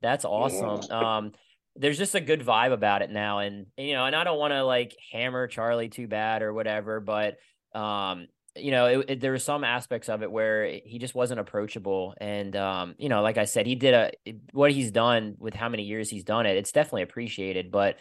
[0.00, 0.98] "That's awesome." Yeah.
[1.18, 1.32] Um,
[1.76, 4.52] there's just a good vibe about it now, and, you know, and I don't want
[4.52, 7.36] to like hammer Charlie too bad or whatever, but
[7.74, 8.26] um,
[8.56, 12.14] you know, it, it, there were some aspects of it where he just wasn't approachable,
[12.20, 15.68] and um, you know, like I said, he did a what he's done with how
[15.68, 16.56] many years he's done it.
[16.56, 17.96] It's definitely appreciated, but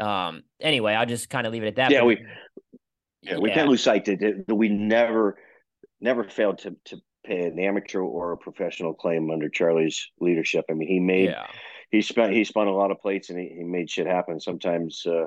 [0.00, 1.90] um, anyway, I'll just kind of leave it at that.
[1.90, 2.26] Yeah, but, we
[3.22, 5.38] yeah, yeah, we can't lose sight that we never
[6.02, 10.64] never failed to to pay an amateur or a professional claim under Charlie's leadership.
[10.70, 11.46] I mean, he made yeah.
[11.90, 14.40] he spent he spun a lot of plates and he, he made shit happen.
[14.40, 15.26] Sometimes, uh,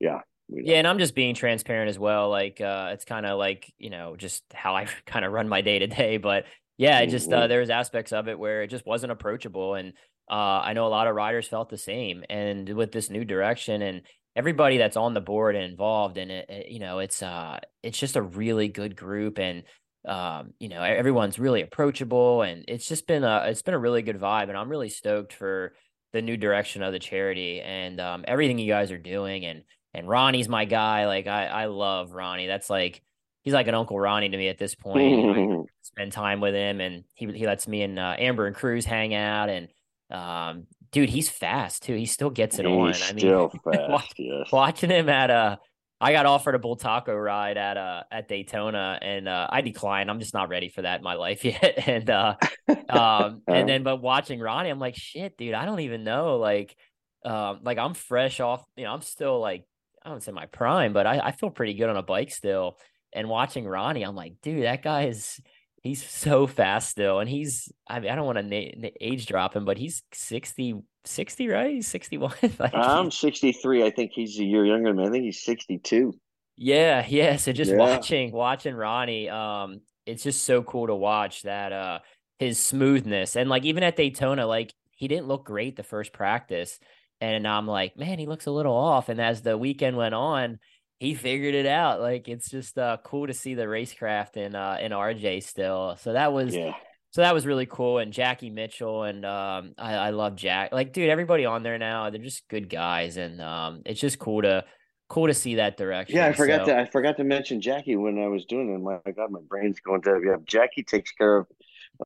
[0.00, 0.20] yeah.
[0.48, 2.28] Yeah, and I'm just being transparent as well.
[2.28, 5.62] Like, uh, it's kind of like you know just how I kind of run my
[5.62, 6.18] day to day.
[6.18, 6.44] But
[6.76, 7.10] yeah, mm-hmm.
[7.10, 7.48] just uh, mm-hmm.
[7.48, 9.94] there was aspects of it where it just wasn't approachable, and
[10.30, 12.24] uh, I know a lot of riders felt the same.
[12.28, 14.02] And with this new direction and
[14.36, 17.98] everybody that's on the board and involved in it, it you know, it's uh, it's
[17.98, 19.62] just a really good group, and
[20.06, 24.02] um, you know, everyone's really approachable, and it's just been a it's been a really
[24.02, 25.74] good vibe, and I'm really stoked for
[26.12, 30.08] the new direction of the charity and um, everything you guys are doing, and and
[30.08, 31.06] Ronnie's my guy.
[31.06, 32.46] Like I I love Ronnie.
[32.46, 33.02] That's like
[33.42, 35.68] he's like an Uncle Ronnie to me at this point.
[35.82, 39.14] spend time with him, and he he lets me and uh, Amber and Cruz hang
[39.14, 39.68] out, and
[40.10, 41.94] um, dude, he's fast too.
[41.94, 42.94] He still gets it he's on.
[43.08, 44.52] I mean, fast, yes.
[44.52, 45.58] watching him at a,
[46.04, 50.10] I got offered a Bultaco ride at uh at Daytona, and uh, I declined.
[50.10, 51.88] I'm just not ready for that in my life yet.
[51.88, 52.36] and uh,
[52.90, 56.36] um, and then but watching Ronnie, I'm like, shit, dude, I don't even know.
[56.36, 56.76] Like,
[57.24, 58.62] um, like I'm fresh off.
[58.76, 59.64] You know, I'm still like,
[60.04, 62.76] I don't say my prime, but I, I feel pretty good on a bike still.
[63.14, 65.40] And watching Ronnie, I'm like, dude, that guy is
[65.84, 69.54] he's so fast still and he's i mean i don't want to na- age drop
[69.54, 74.44] him but he's 60 60 right he's 61 like i'm 63 i think he's a
[74.44, 76.14] year younger than me i think he's 62
[76.56, 77.76] yeah yeah so just yeah.
[77.76, 81.98] watching watching ronnie um it's just so cool to watch that uh
[82.38, 86.78] his smoothness and like even at daytona like he didn't look great the first practice
[87.20, 90.58] and i'm like man he looks a little off and as the weekend went on
[91.00, 92.00] he figured it out.
[92.00, 95.96] Like it's just uh, cool to see the racecraft in uh, in RJ still.
[96.00, 96.72] So that was yeah.
[97.10, 97.98] so that was really cool.
[97.98, 100.72] And Jackie Mitchell and um, I, I love Jack.
[100.72, 104.42] Like dude, everybody on there now, they're just good guys, and um, it's just cool
[104.42, 104.64] to
[105.08, 106.16] cool to see that direction.
[106.16, 108.78] Yeah, I forgot so, to I forgot to mention Jackie when I was doing it.
[108.78, 110.36] My God, my brain's going to yeah.
[110.46, 111.46] Jackie takes care of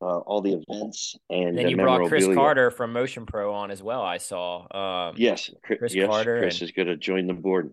[0.03, 3.83] uh, all the events and then you brought Chris Carter from Motion Pro on as
[3.83, 4.03] well.
[4.03, 4.67] I saw.
[5.09, 6.41] Um, yes, Chris yes, Carter.
[6.41, 7.73] Chris and, is going to join the board.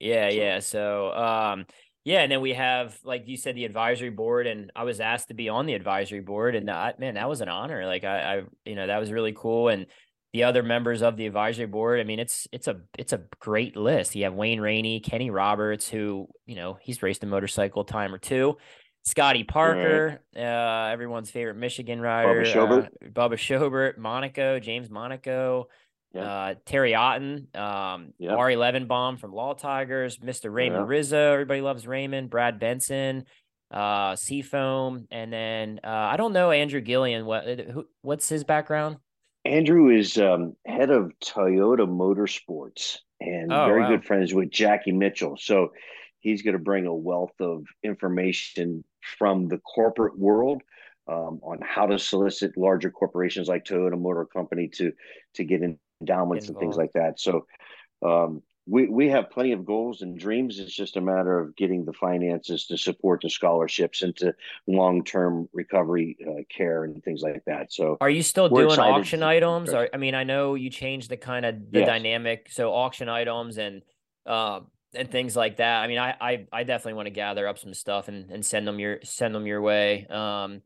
[0.00, 0.36] Yeah, so.
[0.36, 0.58] yeah.
[0.60, 1.66] So, um,
[2.04, 5.28] yeah, and then we have, like you said, the advisory board, and I was asked
[5.28, 7.86] to be on the advisory board, and that, man, that was an honor.
[7.86, 9.86] Like I, I, you know, that was really cool, and
[10.34, 12.00] the other members of the advisory board.
[12.00, 14.14] I mean, it's it's a it's a great list.
[14.16, 18.18] You have Wayne Rainey, Kenny Roberts, who you know he's raced a motorcycle time or
[18.18, 18.58] two.
[19.04, 20.42] Scotty Parker, right.
[20.42, 25.68] uh, everyone's favorite Michigan rider, Bubba Shobert, uh, Bubba Shobert Monaco, James Monaco,
[26.14, 26.22] yeah.
[26.22, 28.36] Uh, Terry Otten, um, yep.
[28.38, 30.52] Ari Levenbaum from Law Tigers, Mr.
[30.52, 31.32] Raymond Rizzo.
[31.32, 32.30] Everybody loves Raymond.
[32.30, 33.24] Brad Benson,
[33.70, 37.26] uh, Seafoam, and then uh, I don't know Andrew Gillian.
[37.26, 38.98] What who, what's his background?
[39.44, 43.88] Andrew is um, head of Toyota Motorsports and oh, very wow.
[43.90, 45.36] good friends with Jackie Mitchell.
[45.38, 45.72] So
[46.20, 48.84] he's going to bring a wealth of information
[49.18, 50.62] from the corporate world
[51.06, 54.92] um, on how to solicit larger corporations like Toyota Motor Company to
[55.34, 55.62] to get
[56.00, 57.20] endowments and things like that.
[57.20, 57.46] So
[58.04, 60.58] um, we we have plenty of goals and dreams.
[60.58, 64.34] It's just a matter of getting the finances to support the scholarships and to
[64.66, 67.72] long term recovery uh, care and things like that.
[67.72, 68.90] So, are you still doing excited.
[68.90, 69.74] auction items?
[69.74, 71.88] Or I mean, I know you changed the kind of the yes.
[71.88, 72.48] dynamic.
[72.50, 73.82] So auction items and
[74.24, 74.60] uh,
[74.94, 75.82] and things like that.
[75.82, 78.66] I mean, I I, I definitely want to gather up some stuff and, and send
[78.66, 80.06] them your send them your way.
[80.06, 80.62] Um,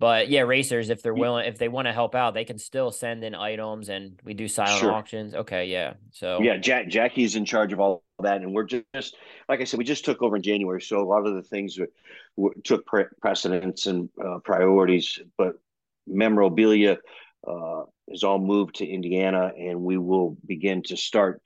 [0.00, 2.90] but yeah, racers, if they're willing, if they want to help out, they can still
[2.90, 4.92] send in items, and we do silent sure.
[4.92, 5.34] auctions.
[5.34, 5.92] Okay, yeah.
[6.10, 9.14] So yeah, Jack Jackie's in charge of all that, and we're just
[9.46, 11.78] like I said, we just took over in January, so a lot of the things
[12.64, 15.18] took pre- precedence and uh, priorities.
[15.36, 15.56] But
[16.06, 16.96] memorabilia
[17.46, 21.42] uh, is all moved to Indiana, and we will begin to start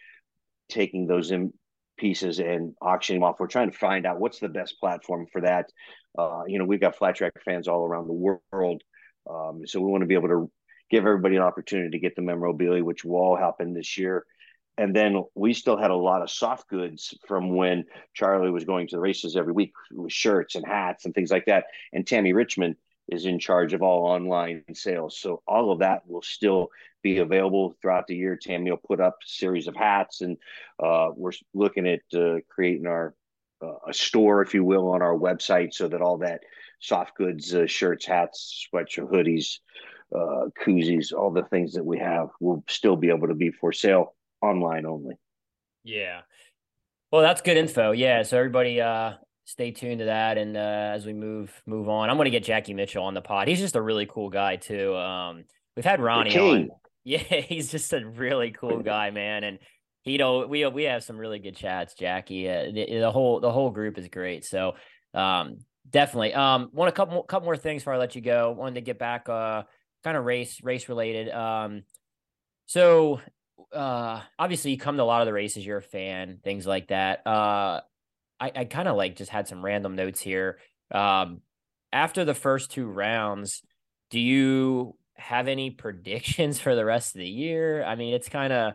[0.68, 1.52] taking those in
[1.96, 3.40] pieces and auctioning them off.
[3.40, 5.70] We're trying to find out what's the best platform for that.
[6.16, 8.82] Uh, you know, we've got flat track fans all around the world.
[9.28, 10.50] Um, so we want to be able to
[10.90, 14.24] give everybody an opportunity to get the memorabilia, which will all happen this year.
[14.76, 18.88] And then we still had a lot of soft goods from when Charlie was going
[18.88, 21.64] to the races every week with shirts and hats and things like that.
[21.92, 22.76] And Tammy Richmond
[23.08, 25.18] is in charge of all online sales.
[25.18, 26.70] So all of that will still
[27.02, 28.36] be available throughout the year.
[28.36, 30.38] Tammy will put up a series of hats, and
[30.82, 33.14] uh, we're looking at uh, creating our
[33.86, 36.40] a store, if you will, on our website so that all that
[36.80, 39.58] soft goods, uh, shirts, hats, sweatshirts, hoodies,
[40.14, 43.72] uh, koozies, all the things that we have will still be able to be for
[43.72, 45.14] sale online only.
[45.82, 46.20] Yeah.
[47.10, 47.92] Well, that's good info.
[47.92, 48.22] Yeah.
[48.22, 50.38] So everybody, uh, stay tuned to that.
[50.38, 53.20] And uh, as we move move on, I'm going to get Jackie Mitchell on the
[53.20, 53.48] pod.
[53.48, 54.94] He's just a really cool guy too.
[54.96, 55.44] Um,
[55.76, 56.70] we've had Ronnie on.
[57.06, 59.44] Yeah, he's just a really cool guy, man.
[59.44, 59.58] And
[60.06, 62.48] know we we have some really good chats, Jackie.
[62.48, 64.44] Uh, the, the, whole the whole group is great.
[64.44, 64.74] So
[65.14, 66.34] um, definitely.
[66.34, 68.52] Um, want a couple couple more things before I let you go.
[68.52, 69.62] Wanted to get back uh
[70.02, 71.30] kind of race race related.
[71.30, 71.82] Um,
[72.66, 73.20] so
[73.72, 76.88] uh obviously you come to a lot of the races, you're a fan, things like
[76.88, 77.26] that.
[77.26, 77.80] Uh
[78.40, 80.58] I, I kind of like just had some random notes here.
[80.90, 81.40] Um,
[81.92, 83.62] after the first two rounds,
[84.10, 87.84] do you have any predictions for the rest of the year?
[87.84, 88.74] I mean, it's kind of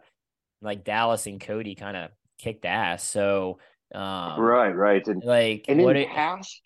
[0.61, 3.03] like Dallas and Cody kind of kicked ass.
[3.03, 3.59] So,
[3.93, 6.61] um, right, right, and like and what in it, past,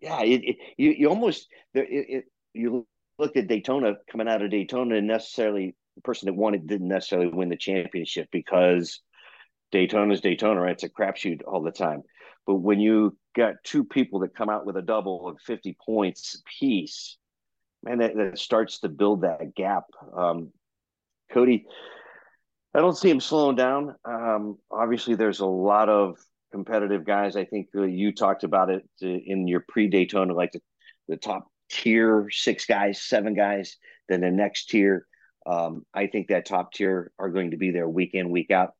[0.00, 2.24] yeah, it, it, you you almost it, it,
[2.54, 2.86] you
[3.18, 6.88] looked at Daytona coming out of Daytona, and necessarily the person that won it didn't
[6.88, 9.00] necessarily win the championship because
[9.72, 10.72] Daytona's Daytona, right?
[10.72, 12.02] It's a crapshoot all the time.
[12.46, 16.42] But when you got two people that come out with a double of 50 points
[16.58, 17.16] piece,
[17.82, 19.84] man, that, that starts to build that gap.
[20.16, 20.52] Um,
[21.32, 21.66] Cody,
[22.76, 23.94] I don't see him slowing down.
[24.04, 26.18] Um, obviously, there's a lot of
[26.52, 27.34] competitive guys.
[27.34, 30.60] I think uh, you talked about it uh, in your pre Daytona, like the,
[31.08, 33.78] the top tier six guys, seven guys,
[34.10, 35.06] then the next tier.
[35.46, 38.74] Um, I think that top tier are going to be there week in, week out,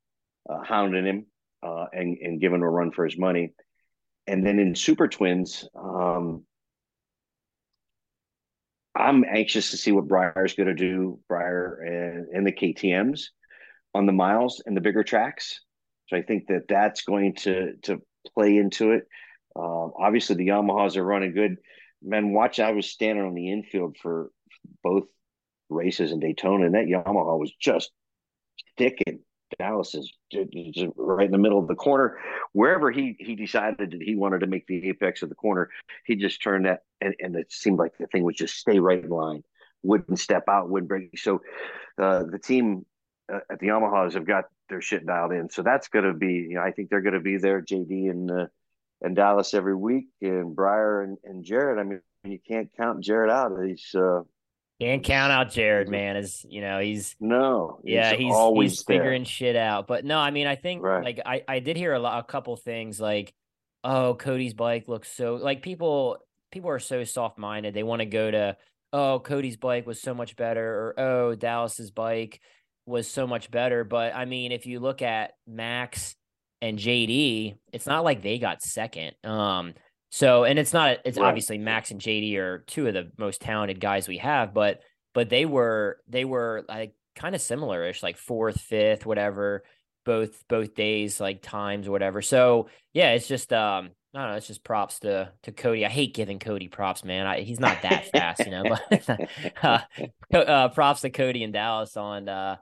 [0.46, 1.26] uh, hounding him
[1.62, 3.54] uh, and and giving him a run for his money.
[4.26, 6.44] And then in Super Twins, um,
[8.94, 13.30] I'm anxious to see what Briar's going to do, Briar and, and the KTM's
[13.96, 15.60] on the miles and the bigger tracks.
[16.08, 18.02] So I think that that's going to to
[18.34, 19.04] play into it.
[19.56, 21.56] Um, obviously, the Yamahas are running good.
[22.02, 22.60] Man, watch!
[22.60, 24.30] I was standing on the infield for
[24.82, 25.04] both
[25.68, 27.90] races in Daytona, and that Yamaha was just
[28.72, 29.20] sticking.
[29.58, 30.12] Dallas is
[30.96, 32.18] right in the middle of the corner.
[32.52, 35.70] Wherever he he decided that he wanted to make the apex of the corner,
[36.04, 39.02] he just turned that, and, and it seemed like the thing would just stay right
[39.02, 39.42] in line,
[39.82, 41.18] wouldn't step out, wouldn't break.
[41.18, 41.40] So
[42.00, 42.84] uh, the team
[43.28, 45.50] at the Yamahas have got their shit dialed in.
[45.50, 48.10] So that's going to be, you know, I think they're going to be there, JD
[48.10, 48.46] and uh,
[49.02, 51.78] and Dallas every week, and Briar and, and Jared.
[51.78, 53.52] I mean, you can't count Jared out.
[53.64, 54.22] He's uh,
[54.80, 56.16] can't count out Jared, man.
[56.16, 59.86] Is you know he's no, yeah, he's, he's always he's figuring shit out.
[59.86, 61.04] But no, I mean, I think right.
[61.04, 63.34] like I I did hear a lot, a couple things like,
[63.84, 66.18] oh, Cody's bike looks so like people
[66.52, 67.74] people are so soft minded.
[67.74, 68.56] They want to go to
[68.92, 72.40] oh, Cody's bike was so much better, or oh, Dallas's bike
[72.86, 73.84] was so much better.
[73.84, 76.14] But I mean, if you look at Max
[76.62, 79.12] and JD, it's not like they got second.
[79.24, 79.74] Um,
[80.10, 81.26] so, and it's not, it's right.
[81.26, 84.80] obviously Max and JD are two of the most talented guys we have, but,
[85.12, 89.64] but they were, they were like kind of similar ish, like fourth, fifth, whatever,
[90.04, 92.22] both, both days, like times or whatever.
[92.22, 94.36] So yeah, it's just, um, I don't know.
[94.36, 95.84] It's just props to to Cody.
[95.84, 97.26] I hate giving Cody props, man.
[97.26, 98.62] I, he's not that fast, you know.
[98.64, 99.28] But
[99.62, 99.78] uh,
[100.34, 102.56] uh, props to Cody and Dallas on uh,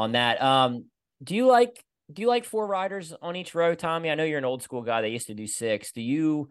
[0.00, 0.40] on that.
[0.42, 0.86] Um,
[1.22, 4.10] do you like do you like four riders on each row, Tommy?
[4.10, 5.02] I know you're an old school guy.
[5.02, 5.92] They used to do six.
[5.92, 6.50] Do you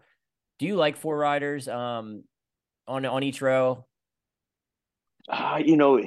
[0.60, 2.24] do you like four riders um
[2.88, 3.86] on on each row?
[5.28, 6.02] Uh, you know,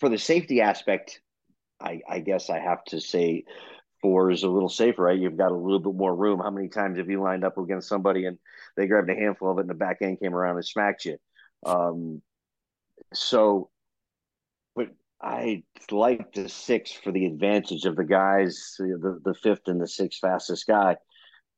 [0.00, 1.20] for the safety aspect,
[1.80, 3.44] I, I guess I have to say
[4.02, 5.18] four is a little safer, right?
[5.18, 6.40] You've got a little bit more room.
[6.40, 8.38] How many times have you lined up against somebody and
[8.76, 11.16] they grabbed a handful of it and the back end came around and smacked you?
[11.64, 12.20] Um,
[13.14, 13.70] so,
[15.22, 19.88] I like the six for the advantage of the guys, the, the fifth and the
[19.88, 20.96] sixth fastest guy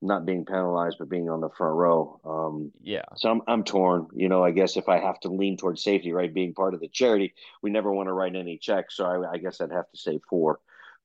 [0.03, 2.21] not being penalized but being on the front row.
[2.25, 3.03] Um, yeah.
[3.17, 4.09] So I'm I'm torn.
[4.15, 6.81] You know, I guess if I have to lean towards safety, right, being part of
[6.81, 8.97] the charity, we never want to write any checks.
[8.97, 10.61] So I, I guess I'd have to say four.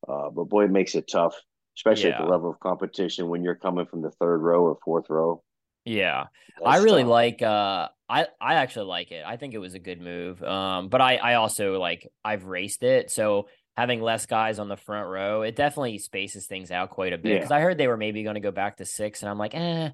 [0.08, 1.36] Uh, but boy, it makes it tough,
[1.78, 2.20] especially yeah.
[2.20, 5.43] at the level of competition when you're coming from the third row or fourth row.
[5.86, 6.26] Yeah.
[6.64, 7.10] That's I really tough.
[7.10, 9.24] like uh I I actually like it.
[9.26, 10.43] I think it was a good move.
[10.43, 13.09] Um but I I also like I've raced it.
[13.09, 13.47] So
[13.78, 17.36] having less guys on the front row, it definitely spaces things out quite a bit.
[17.39, 17.57] Because yeah.
[17.57, 19.89] I heard they were maybe going to go back to six, and I'm like, eh,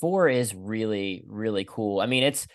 [0.00, 2.00] four is really, really cool.
[2.00, 2.46] I mean, it's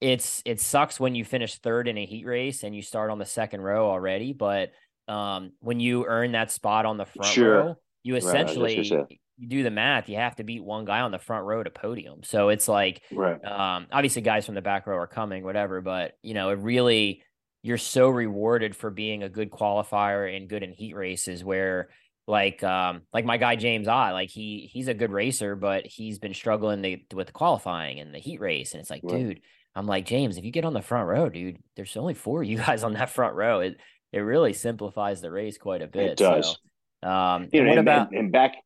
[0.00, 3.18] it's it sucks when you finish third in a heat race and you start on
[3.18, 4.70] the second row already, but
[5.08, 7.56] um, when you earn that spot on the front sure.
[7.56, 11.10] row, you essentially right, you do the math, you have to beat one guy on
[11.10, 12.22] the front row to podium.
[12.22, 13.42] So it's like, right.
[13.44, 17.22] um, obviously guys from the back row are coming, whatever, but you know, it really
[17.64, 21.88] you're so rewarded for being a good qualifier and good in heat races where
[22.26, 26.18] like um like my guy James I like he he's a good racer but he's
[26.18, 29.18] been struggling to, with the qualifying and the heat race and it's like right.
[29.18, 29.40] dude
[29.74, 32.48] I'm like James if you get on the front row dude there's only four of
[32.48, 33.78] you guys on that front row it
[34.12, 36.56] it really simplifies the race quite a bit it does
[37.02, 38.56] so, um you know, and, about and, and back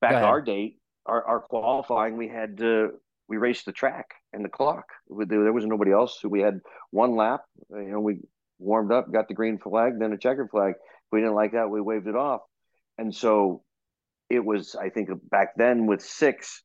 [0.00, 2.90] back our date our, our qualifying we had to
[3.28, 7.16] we raced the track and the clock there was nobody else So we had one
[7.16, 8.20] lap you know we
[8.58, 10.74] warmed up, got the green flag, then a checkered flag.
[10.78, 12.42] If we didn't like that, we waved it off.
[12.98, 13.62] And so
[14.28, 16.62] it was, I think, back then with six,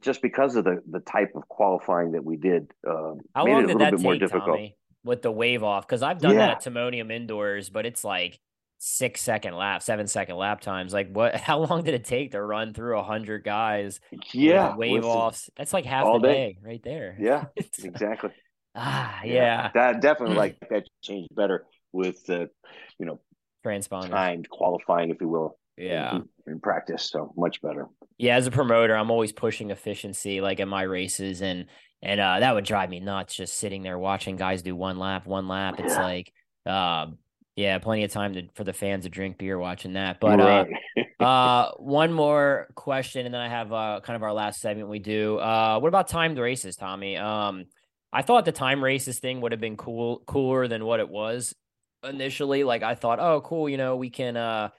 [0.00, 3.62] just because of the the type of qualifying that we did, uh, How made long
[3.62, 4.44] it a little bit take, more difficult.
[4.44, 6.46] Tommy, with the wave off, because I've done yeah.
[6.46, 8.38] that at Timonium indoors, but it's like
[8.82, 10.92] six second lap, seven second lap times.
[10.92, 11.34] Like what?
[11.40, 14.00] How long did it take to run through a hundred guys?
[14.32, 15.50] Yeah, wave offs.
[15.56, 16.32] That's like half the day.
[16.32, 17.16] day right there.
[17.20, 17.44] Yeah,
[17.84, 18.30] exactly.
[18.74, 19.32] Ah, yeah.
[19.32, 19.70] yeah.
[19.74, 22.50] That definitely like that changed better with the,
[22.98, 23.20] you know,
[23.64, 25.58] transponder timed qualifying, if you will.
[25.76, 26.16] Yeah.
[26.16, 27.10] In, in, practice.
[27.10, 27.86] So much better.
[28.18, 28.36] Yeah.
[28.36, 31.66] As a promoter, I'm always pushing efficiency like in my races and,
[32.02, 35.26] and uh, that would drive me nuts just sitting there watching guys do one lap,
[35.26, 35.76] one lap.
[35.78, 36.02] It's yeah.
[36.02, 36.32] like,
[36.66, 37.18] um,
[37.60, 40.18] yeah, plenty of time to, for the fans to drink beer watching that.
[40.18, 40.66] But right.
[41.20, 44.88] uh, uh, one more question, and then I have uh, kind of our last segment
[44.88, 45.38] we do.
[45.38, 47.18] Uh, what about timed races, Tommy?
[47.18, 47.66] Um,
[48.12, 51.54] I thought the time races thing would have been cool, cooler than what it was
[52.02, 52.64] initially.
[52.64, 54.70] Like I thought, oh, cool, you know, we can, uh,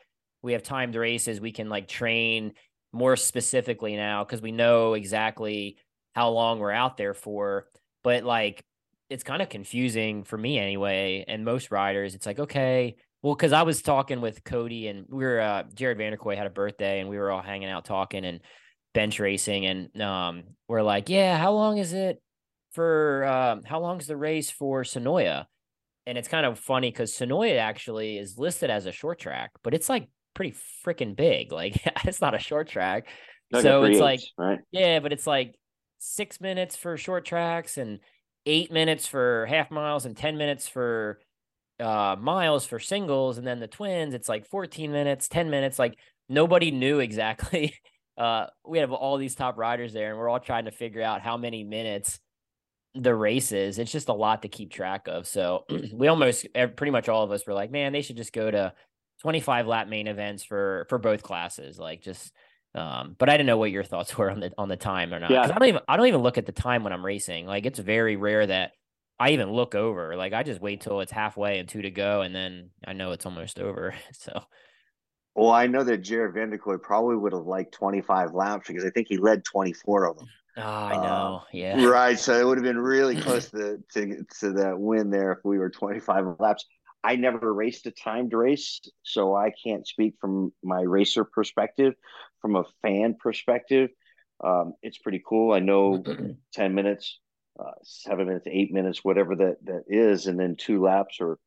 [0.41, 1.39] we have timed races.
[1.39, 2.53] We can like train
[2.91, 5.77] more specifically now because we know exactly
[6.15, 7.67] how long we're out there for.
[8.03, 8.65] But like,
[9.11, 12.15] it's kind of confusing for me anyway, and most riders.
[12.15, 15.97] It's like, okay, well, because I was talking with Cody and we were uh, Jared
[15.97, 18.39] Vanderkooi had a birthday and we were all hanging out talking and
[18.93, 22.21] bench racing and um, we're like, yeah, how long is it?
[22.71, 25.45] for um, how long is the race for Senoia?
[26.07, 29.73] And it's kind of funny because Senoia actually is listed as a short track, but
[29.73, 30.55] it's like pretty
[30.85, 31.51] freaking big.
[31.51, 33.07] Like it's not a short track.
[33.53, 34.59] so it's like, right?
[34.71, 35.55] yeah, but it's like
[35.99, 37.99] six minutes for short tracks and
[38.45, 41.19] eight minutes for half miles and 10 minutes for
[41.79, 43.37] uh, miles for singles.
[43.37, 45.79] And then the twins, it's like 14 minutes, 10 minutes.
[45.79, 45.97] Like
[46.29, 47.75] nobody knew exactly.
[48.17, 51.21] Uh, we have all these top riders there, and we're all trying to figure out
[51.21, 52.19] how many minutes
[52.93, 53.79] the race is.
[53.79, 55.25] It's just a lot to keep track of.
[55.25, 58.51] So we almost pretty much all of us were like, man, they should just go
[58.51, 58.73] to
[59.21, 61.79] 25 lap main events for for both classes.
[61.79, 62.31] Like just
[62.73, 65.19] um, but I didn't know what your thoughts were on the on the time or
[65.19, 65.31] not.
[65.31, 65.43] Yeah.
[65.43, 67.45] I don't even I don't even look at the time when I'm racing.
[67.45, 68.71] Like it's very rare that
[69.19, 70.15] I even look over.
[70.15, 73.11] Like I just wait till it's halfway and two to go, and then I know
[73.11, 73.93] it's almost over.
[74.13, 74.41] So.
[75.33, 79.07] Well, I know that Jared Vanderkooi probably would have liked 25 laps because I think
[79.07, 80.27] he led 24 of them.
[80.57, 81.41] Oh, I know.
[81.41, 81.85] Uh, yeah.
[81.85, 82.19] Right.
[82.19, 85.57] So it would have been really close to, to to that win there if we
[85.57, 86.65] were 25 laps.
[87.03, 91.95] I never raced a timed race, so I can't speak from my racer perspective.
[92.41, 93.89] From a fan perspective,
[94.43, 95.53] um, it's pretty cool.
[95.53, 96.03] I know
[96.53, 97.19] 10 minutes,
[97.59, 101.37] uh, seven minutes, eight minutes, whatever that, that is, and then two laps or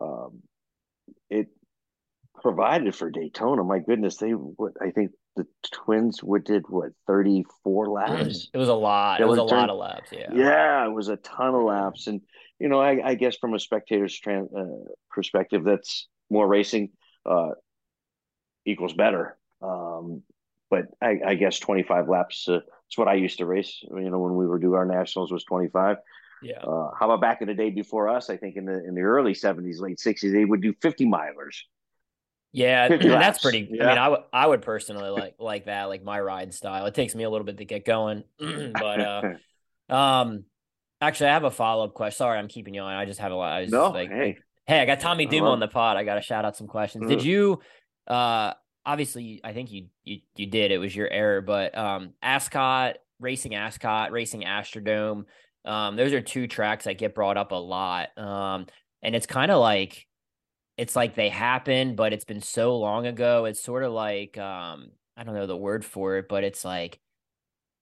[0.00, 0.42] um,
[1.30, 1.48] it
[2.42, 3.64] provided for Daytona.
[3.64, 8.48] My goodness, they what I think the Twins would did what thirty four laps.
[8.52, 9.20] It was a lot.
[9.20, 10.10] It, it was, was, a lot of laps.
[10.12, 10.28] Yeah.
[10.34, 12.20] Yeah, it was a ton of laps, and
[12.58, 14.64] you know, I, I guess from a spectator's trans, uh,
[15.10, 16.90] perspective, that's more racing.
[17.24, 17.50] uh,
[18.66, 19.38] equals better.
[19.62, 20.22] Um,
[20.70, 23.78] but I, I, guess 25 laps uh, is what I used to race.
[23.82, 25.98] You know, when we were do our nationals was 25.
[26.42, 26.58] Yeah.
[26.58, 28.28] Uh, how about back in the day before us?
[28.28, 31.56] I think in the in the early 70s, late 60s, they would do 50 milers.
[32.52, 33.68] Yeah, that's pretty.
[33.70, 33.84] Yeah.
[33.84, 36.86] I mean, I, w- I would personally like like that, like my ride style.
[36.86, 39.22] It takes me a little bit to get going, but uh,
[39.94, 40.44] um,
[41.00, 42.16] actually, I have a follow up question.
[42.16, 42.94] Sorry, I'm keeping you on.
[42.94, 43.52] I just have a lot.
[43.52, 45.96] I was no, like, hey, hey, I got Tommy Duma on the pod.
[45.96, 47.04] I got to shout out some questions.
[47.04, 47.08] Mm.
[47.08, 47.60] Did you?
[48.06, 48.54] Uh,
[48.86, 50.70] obviously, I think you you you did.
[50.70, 55.24] It was your error, but um, Ascot racing, Ascot racing, Astrodome.
[55.64, 58.16] Um, those are two tracks that get brought up a lot.
[58.16, 58.66] Um,
[59.02, 60.06] and it's kind of like
[60.76, 63.44] it's like they happen, but it's been so long ago.
[63.46, 67.00] It's sort of like um, I don't know the word for it, but it's like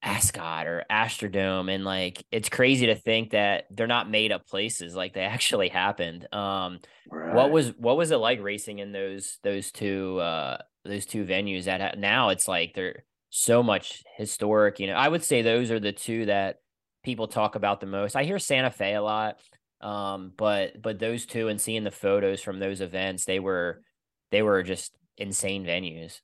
[0.05, 4.95] Ascot or Astrodome, and like it's crazy to think that they're not made up places;
[4.95, 6.33] like they actually happened.
[6.33, 6.81] Um,
[7.11, 7.35] right.
[7.35, 11.65] What was what was it like racing in those those two uh, those two venues?
[11.65, 14.79] That now it's like they're so much historic.
[14.79, 16.57] You know, I would say those are the two that
[17.03, 18.15] people talk about the most.
[18.15, 19.41] I hear Santa Fe a lot.
[19.81, 23.83] Um, but but those two and seeing the photos from those events, they were
[24.31, 26.21] they were just insane venues.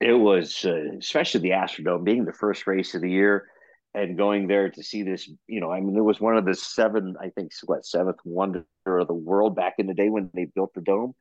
[0.00, 3.48] It was uh, especially the Astrodome being the first race of the year
[3.94, 5.30] and going there to see this.
[5.46, 8.64] You know, I mean, it was one of the seven, I think, what seventh wonder
[8.86, 11.14] of the world back in the day when they built the dome.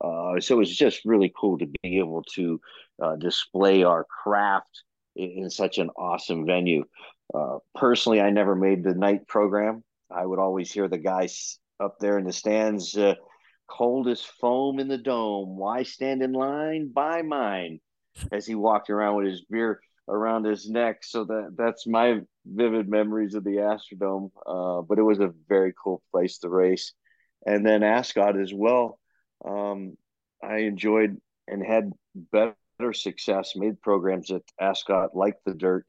[0.00, 2.60] Uh, so it was just really cool to be able to
[3.02, 4.82] uh, display our craft
[5.14, 6.84] in, in, such an awesome venue.
[7.34, 9.82] Uh, personally, I never made the night program.
[10.10, 13.14] I would always hear the guys up there in the stands, uh,
[13.68, 15.56] cold as foam in the dome.
[15.56, 16.90] Why stand in line?
[16.92, 17.80] Buy mine.
[18.32, 21.02] As he walked around with his beer around his neck.
[21.02, 24.30] So that that's my vivid memories of the Astrodome.
[24.46, 26.92] Uh, but it was a very cool place to race.
[27.44, 28.98] And then Ascot as well.
[29.44, 29.96] Um,
[30.42, 35.86] I enjoyed and had better success, made programs at Ascot like the dirt.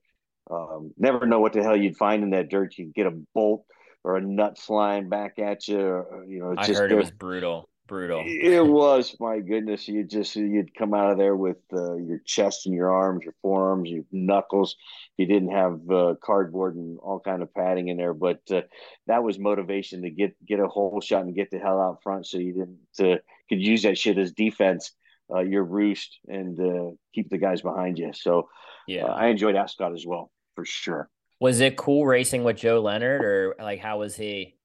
[0.50, 2.78] Um, never know what the hell you'd find in that dirt.
[2.78, 3.66] You'd get a bolt
[4.04, 5.80] or a nut flying back at you.
[5.80, 8.24] Or, you know, I just, heard it was brutal, brutal.
[8.26, 9.16] It was.
[9.20, 12.92] My goodness, you just you'd come out of there with uh, your chest and your
[12.92, 14.76] arms, your forearms, your knuckles.
[15.18, 18.62] You didn't have uh, cardboard and all kind of padding in there, but uh,
[19.08, 22.28] that was motivation to get get a hole shot and get the hell out front,
[22.28, 23.18] so you didn't uh,
[23.50, 24.92] could use that shit as defense.
[25.30, 28.14] Uh, your roost and uh, keep the guys behind you.
[28.14, 28.48] So,
[28.88, 31.10] yeah, I enjoyed Ascot as well for sure.
[31.42, 34.57] Was it cool racing with Joe Leonard, or like how was he?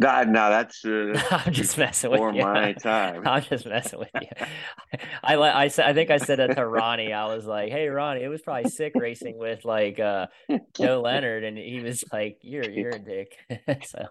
[0.00, 2.42] God, no, that's uh, I'm just messing with you.
[2.42, 3.26] For my time.
[3.26, 4.28] I'm just messing with you.
[5.22, 7.12] I I I, I think I said it to Ronnie.
[7.12, 10.26] I was like, "Hey, Ronnie, it was probably sick racing with like uh,
[10.76, 13.36] Joe Leonard," and he was like, "You're you're a dick."
[13.86, 14.04] so,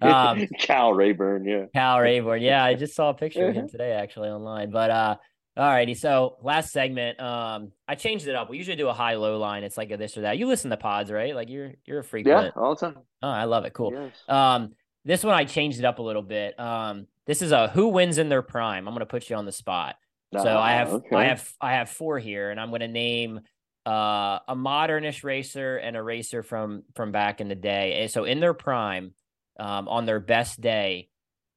[0.00, 2.64] um, Cal Rayborn, yeah, Cal Rayborn, yeah.
[2.64, 5.16] I just saw a picture of him today actually online, but uh,
[5.58, 5.94] all righty.
[5.94, 8.48] So last segment, um, I changed it up.
[8.48, 9.62] We usually do a high low line.
[9.62, 10.38] It's like a this or that.
[10.38, 11.34] You listen to pods, right?
[11.34, 12.52] Like you're you're a frequent.
[12.56, 12.96] Yeah, all the time.
[13.22, 13.74] Oh, I love it.
[13.74, 13.92] Cool.
[13.92, 14.16] Yes.
[14.26, 14.72] Um,
[15.08, 16.60] this one I changed it up a little bit.
[16.60, 18.86] Um, this is a who wins in their prime.
[18.86, 19.96] I'm gonna put you on the spot.
[20.32, 21.16] so I have okay.
[21.16, 23.40] I have I have four here, and I'm gonna name
[23.86, 28.02] uh a modernish racer and a racer from from back in the day.
[28.02, 29.14] And So in their prime,
[29.58, 31.08] um, on their best day,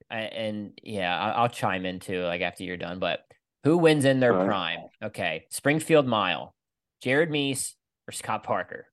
[0.09, 3.19] and, and yeah, I'll, I'll chime in too, like after you're done, but
[3.65, 4.47] who wins in their right.
[4.47, 4.79] prime?
[5.03, 5.45] Okay.
[5.49, 6.55] Springfield Mile,
[7.01, 7.75] Jared Mees
[8.07, 8.87] or Scott Parker?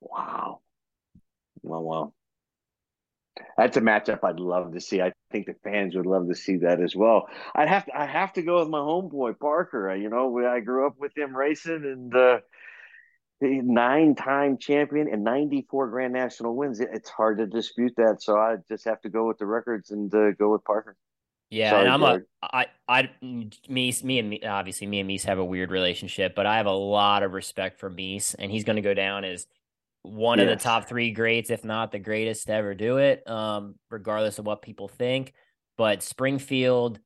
[0.00, 0.59] Wow.
[1.62, 2.12] Wow, wow.
[3.56, 5.00] That's a matchup I'd love to see.
[5.00, 7.28] I think the fans would love to see that as well.
[7.54, 9.94] I'd have to I have to go with my homeboy Parker.
[9.94, 12.40] You know, I grew up with him racing and uh
[13.42, 16.80] nine-time champion and 94 Grand National wins.
[16.80, 18.22] It's hard to dispute that.
[18.22, 20.96] So I just have to go with the records and uh, go with Parker.
[21.50, 22.22] Yeah, Sorry, and I'm George.
[22.22, 26.34] a I I me me and me obviously me and Mees have a weird relationship,
[26.36, 29.24] but I have a lot of respect for Mees, and he's going to go down
[29.24, 29.48] as
[30.02, 30.50] one yes.
[30.50, 33.28] of the top three greats, if not the greatest to ever do it.
[33.28, 35.32] Um, regardless of what people think,
[35.76, 36.98] but Springfield,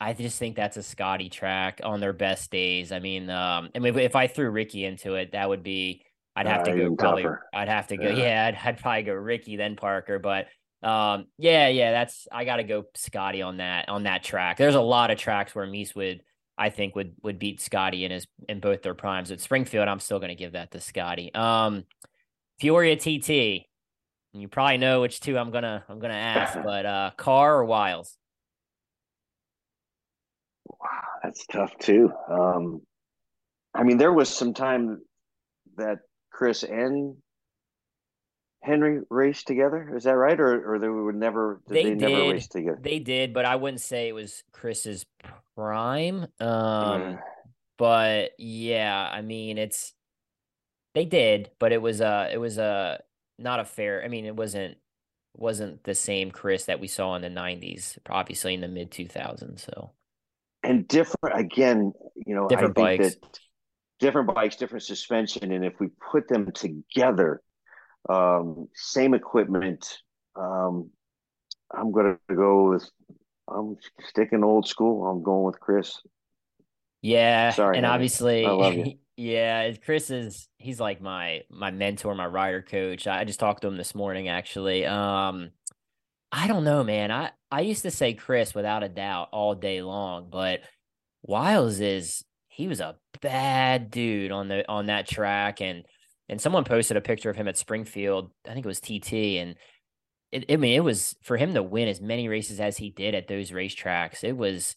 [0.00, 2.92] I just think that's a Scotty track on their best days.
[2.92, 6.02] I mean, um, I mean, if I threw Ricky into it, that would be
[6.34, 7.22] I'd have uh, to go probably.
[7.22, 7.46] Tougher.
[7.52, 8.08] I'd have to go.
[8.08, 10.46] Yeah, yeah I'd, I'd probably go Ricky then Parker, but
[10.82, 14.56] um, yeah, yeah, that's I got to go Scotty on that on that track.
[14.56, 16.22] There's a lot of tracks where Mees would
[16.56, 19.30] I think would would beat Scotty in his in both their primes.
[19.30, 21.34] At Springfield, I'm still going to give that to Scotty.
[21.34, 21.84] Um,
[22.60, 23.66] Peoria TT.
[24.32, 28.16] You probably know which two I'm gonna I'm gonna ask, but uh, Carr or Wiles?
[30.66, 32.12] Wow, that's tough too.
[32.30, 32.82] Um,
[33.74, 35.00] I mean, there was some time
[35.76, 35.98] that
[36.30, 37.16] Chris and
[38.62, 39.96] Henry raced together?
[39.96, 41.60] Is that right, or or they would never?
[41.66, 42.00] Did they, they did.
[42.00, 42.78] Never race together.
[42.80, 45.06] They did, but I wouldn't say it was Chris's
[45.56, 46.26] prime.
[46.38, 47.16] Um, yeah.
[47.78, 49.94] but yeah, I mean, it's
[50.94, 52.98] they did, but it was uh it was a uh,
[53.38, 54.04] not a fair.
[54.04, 54.76] I mean, it wasn't
[55.36, 59.60] wasn't the same Chris that we saw in the '90s, obviously in the mid 2000s.
[59.60, 59.92] So
[60.62, 63.16] and different again, you know, different bikes.
[63.98, 67.40] different bikes, different suspension, and if we put them together,
[68.08, 69.98] um, same equipment,
[70.36, 70.90] um,
[71.72, 72.88] I'm going to go with.
[73.48, 75.06] I'm sticking old school.
[75.06, 76.00] I'm going with Chris.
[77.02, 78.94] Yeah, sorry, and obviously, I love you.
[79.20, 83.06] Yeah, Chris is he's like my my mentor, my rider coach.
[83.06, 84.86] I just talked to him this morning actually.
[84.86, 85.50] Um
[86.32, 87.10] I don't know, man.
[87.12, 90.60] I I used to say Chris without a doubt all day long, but
[91.22, 95.84] Wiles is he was a bad dude on the on that track and
[96.30, 98.30] and someone posted a picture of him at Springfield.
[98.48, 99.56] I think it was TT and
[100.32, 103.14] it, I mean it was for him to win as many races as he did
[103.14, 104.24] at those racetracks.
[104.24, 104.76] It was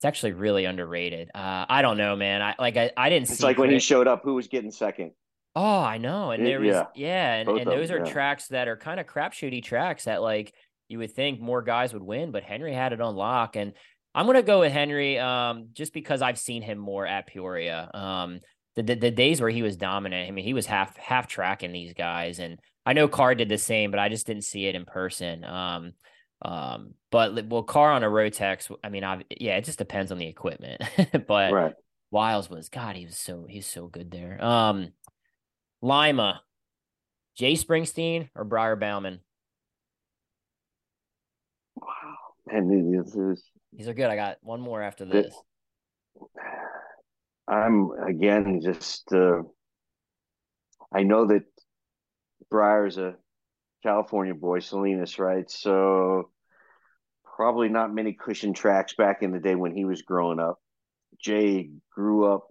[0.00, 1.28] it's actually really underrated.
[1.34, 2.40] Uh, I don't know, man.
[2.40, 4.70] I like I, I didn't see it's like when he showed up, who was getting
[4.70, 5.10] second?
[5.54, 6.30] Oh, I know.
[6.30, 8.10] And there was yeah, yeah and, and those them, are yeah.
[8.10, 10.54] tracks that are kind of crapshooty tracks that like
[10.88, 13.56] you would think more guys would win, but Henry had it on lock.
[13.56, 13.74] And
[14.14, 17.90] I'm gonna go with Henry, um, just because I've seen him more at Peoria.
[17.92, 18.40] Um,
[18.76, 21.72] the, the, the days where he was dominant, I mean, he was half half tracking
[21.72, 24.74] these guys, and I know Carr did the same, but I just didn't see it
[24.74, 25.44] in person.
[25.44, 25.92] Um,
[26.42, 30.18] um, but well, Carr on a Rotax, I mean, I, yeah, it just depends on
[30.18, 30.82] the equipment.
[31.26, 31.74] but right.
[32.10, 34.42] Wiles was God, he was so he's so good there.
[34.42, 34.92] Um,
[35.82, 36.42] Lima,
[37.36, 39.20] Jay Springsteen or Briar Bauman?
[41.76, 42.16] Wow,
[42.50, 44.10] and this is these are good.
[44.10, 45.34] I got one more after this.
[47.46, 49.42] I'm again just uh,
[50.92, 51.44] I know that
[52.50, 53.14] Briar's a
[53.82, 55.50] California boy, Salinas, right?
[55.50, 56.30] So
[57.24, 60.58] probably not many cushion tracks back in the day when he was growing up.
[61.22, 62.48] Jay grew up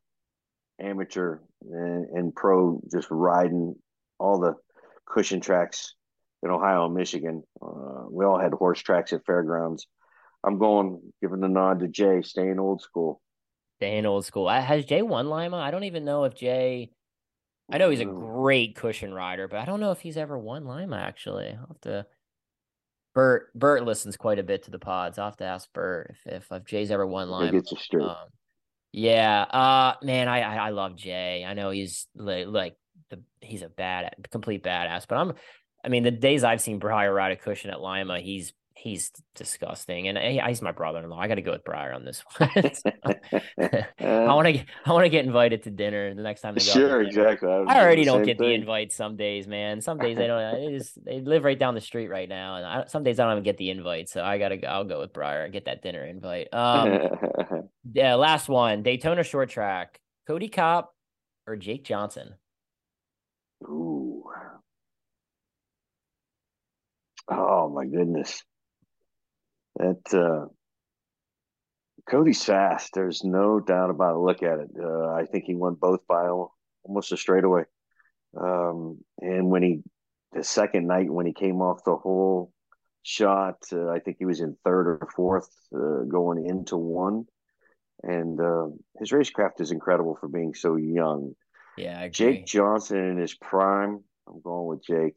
[0.79, 3.75] amateur and, and pro, just riding
[4.19, 4.55] all the
[5.05, 5.93] cushion tracks
[6.43, 7.43] in Ohio and Michigan.
[7.61, 9.87] Uh, we all had horse tracks at fairgrounds.
[10.43, 13.21] I'm going, giving the nod to Jay, staying old school.
[13.79, 14.49] Staying old school.
[14.49, 15.57] Has Jay won Lima?
[15.57, 16.91] I don't even know if Jay
[17.71, 20.65] I know he's a great cushion rider, but I don't know if he's ever won
[20.65, 20.97] Lima.
[20.97, 22.05] Actually, I'll have to.
[23.13, 25.17] Bert Bert listens quite a bit to the pods.
[25.17, 27.51] I'll have to ask Bert if if, if Jay's ever won Lima.
[27.51, 28.03] Gets straight.
[28.03, 28.15] Um,
[28.91, 31.45] yeah, uh, man, I, I, I love Jay.
[31.47, 32.75] I know he's like, like
[33.09, 35.33] the he's a bad complete badass, but I'm.
[35.83, 40.07] I mean, the days I've seen Briar ride a cushion at Lima, he's he's disgusting,
[40.07, 41.19] and he, he's my brother-in-law.
[41.19, 42.49] I got to go with Briar on this one.
[43.99, 46.71] I want to I want to get invited to dinner the next time they go.
[46.71, 47.49] Sure, exactly.
[47.49, 48.49] I, I already don't get thing.
[48.49, 49.81] the invite some days, man.
[49.81, 50.55] Some days they don't.
[50.55, 53.25] They just they live right down the street right now, and I, some days I
[53.25, 54.09] don't even get the invite.
[54.09, 54.67] So I gotta go.
[54.67, 56.53] I'll go with Briar and get that dinner invite.
[56.53, 58.15] Um, yeah.
[58.15, 59.99] Last one, Daytona short track.
[60.27, 60.85] Cody Cobb
[61.47, 62.35] or Jake Johnson.
[63.63, 64.23] Ooh.
[67.31, 68.43] Oh my goodness
[69.79, 70.47] that uh,
[72.09, 72.91] Cody's fast.
[72.93, 74.19] There's no doubt about it.
[74.19, 74.69] Look at it.
[74.79, 76.27] Uh, I think he won both by
[76.83, 77.63] almost a straightaway.
[78.39, 79.81] Um, and when he,
[80.33, 82.53] the second night when he came off the hole
[83.03, 87.25] shot, uh, I think he was in third or fourth uh, going into one.
[88.03, 88.67] And uh,
[88.99, 91.33] his racecraft is incredible for being so young.
[91.77, 94.03] Yeah, Jake Johnson in his prime.
[94.27, 95.15] I'm going with Jake.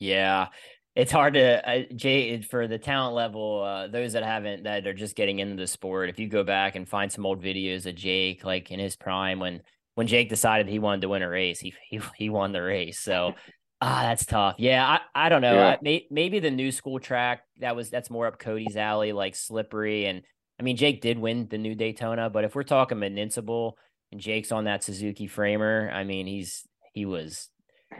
[0.00, 0.48] Yeah,
[0.94, 3.62] it's hard to uh, Jay for the talent level.
[3.62, 6.08] Uh, those that haven't that are just getting into the sport.
[6.08, 9.40] If you go back and find some old videos of Jake, like in his prime,
[9.40, 9.60] when
[9.94, 13.00] when Jake decided he wanted to win a race, he he he won the race.
[13.00, 13.34] So
[13.80, 14.54] ah, that's tough.
[14.58, 15.54] Yeah, I, I don't know.
[15.54, 15.68] Yeah.
[15.68, 19.34] I, may, maybe the new school track that was that's more up Cody's alley, like
[19.34, 20.06] slippery.
[20.06, 20.22] And
[20.60, 23.76] I mean, Jake did win the new Daytona, but if we're talking invincible
[24.12, 27.48] and Jake's on that Suzuki framer, I mean, he's he was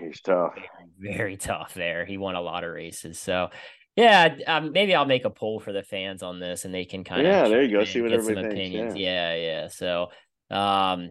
[0.01, 0.55] He's tough.
[0.99, 2.05] Very, very, tough there.
[2.05, 3.19] He won a lot of races.
[3.19, 3.51] So,
[3.97, 7.05] yeah, um, maybe I'll make a poll for the fans on this and they can
[7.05, 7.85] kind of Yeah, there you go.
[7.85, 8.55] See what everybody thinks.
[8.55, 8.97] Opinions.
[8.97, 9.35] Yeah.
[9.35, 9.69] yeah, yeah.
[9.69, 10.09] So,
[10.51, 11.11] um,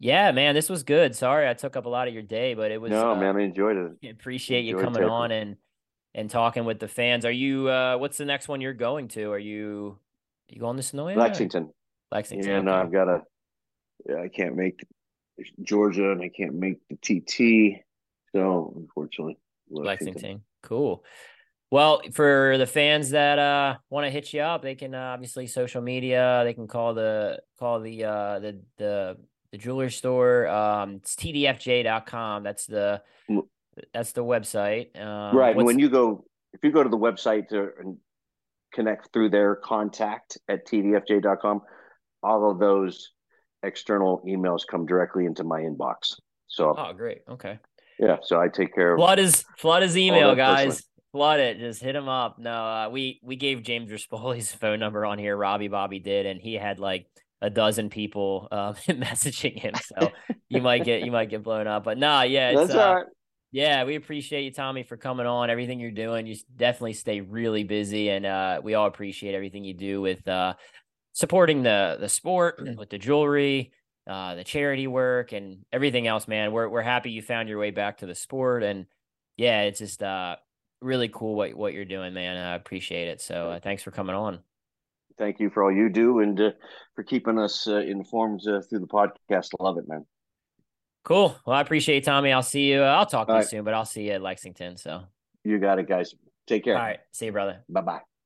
[0.00, 1.16] yeah, man, this was good.
[1.16, 3.36] Sorry I took up a lot of your day, but it was No, uh, man,
[3.36, 4.10] I enjoyed it.
[4.10, 5.10] Appreciate enjoyed you coming taking.
[5.10, 5.56] on and
[6.14, 7.24] and talking with the fans.
[7.24, 9.32] Are you uh what's the next one you're going to?
[9.32, 9.98] Are you
[10.50, 11.16] are you going to Senoia?
[11.16, 11.70] Lexington.
[12.12, 12.48] Lexington.
[12.48, 13.22] Yeah, no, I've got a
[14.08, 14.84] yeah, I can't make
[15.62, 17.82] Georgia and I can't make the TT.
[18.38, 19.38] So unfortunately,
[19.68, 20.14] Lexington.
[20.14, 20.42] Lexington.
[20.62, 21.04] Cool.
[21.70, 25.46] Well, for the fans that uh want to hit you up, they can uh, obviously
[25.46, 26.42] social media.
[26.44, 29.16] They can call the call the uh the the
[29.50, 30.46] the jewelry store.
[30.46, 32.42] Um, it's tdfj.com.
[32.42, 33.02] That's the
[33.92, 34.98] That's the website.
[35.00, 35.56] Um, right.
[35.56, 37.96] When you go, if you go to the website to and
[38.72, 41.62] connect through their contact at tdfj.com,
[42.22, 43.12] all of those
[43.62, 46.14] external emails come directly into my inbox.
[46.46, 47.22] So, oh, great.
[47.28, 47.58] Okay.
[47.98, 48.16] Yeah.
[48.22, 50.66] So I take care of flood his flood his email, guys.
[50.66, 50.84] Personally.
[51.12, 51.58] Flood it.
[51.58, 52.38] Just hit him up.
[52.38, 55.36] No, uh, we we gave James Rispoli's phone number on here.
[55.36, 57.06] Robbie Bobby did, and he had like
[57.40, 59.74] a dozen people um, messaging him.
[59.74, 60.10] So
[60.48, 61.84] you might get you might get blown up.
[61.84, 63.06] But nah, yeah, it's, That's uh, right.
[63.50, 65.48] Yeah, we appreciate you, Tommy, for coming on.
[65.48, 69.72] Everything you're doing, you definitely stay really busy, and uh, we all appreciate everything you
[69.72, 70.52] do with uh,
[71.12, 73.72] supporting the the sport, with the jewelry,
[74.08, 76.26] uh, the charity work, and everything else.
[76.26, 78.86] Man, we're we're happy you found your way back to the sport, and
[79.36, 80.36] yeah, it's just uh,
[80.80, 82.36] really cool what what you're doing, man.
[82.36, 83.20] I appreciate it.
[83.20, 84.40] So uh, thanks for coming on.
[85.16, 86.50] Thank you for all you do and uh,
[86.94, 89.48] for keeping us uh, informed uh, through the podcast.
[89.58, 90.06] Love it, man.
[91.04, 91.36] Cool.
[91.44, 92.32] Well, I appreciate it, Tommy.
[92.32, 92.82] I'll see you.
[92.82, 94.76] I'll talk to All you soon, but I'll see you at Lexington.
[94.76, 95.02] So
[95.44, 96.14] you got it, guys.
[96.46, 96.76] Take care.
[96.76, 97.00] All right.
[97.12, 97.64] See you, brother.
[97.68, 98.17] Bye bye.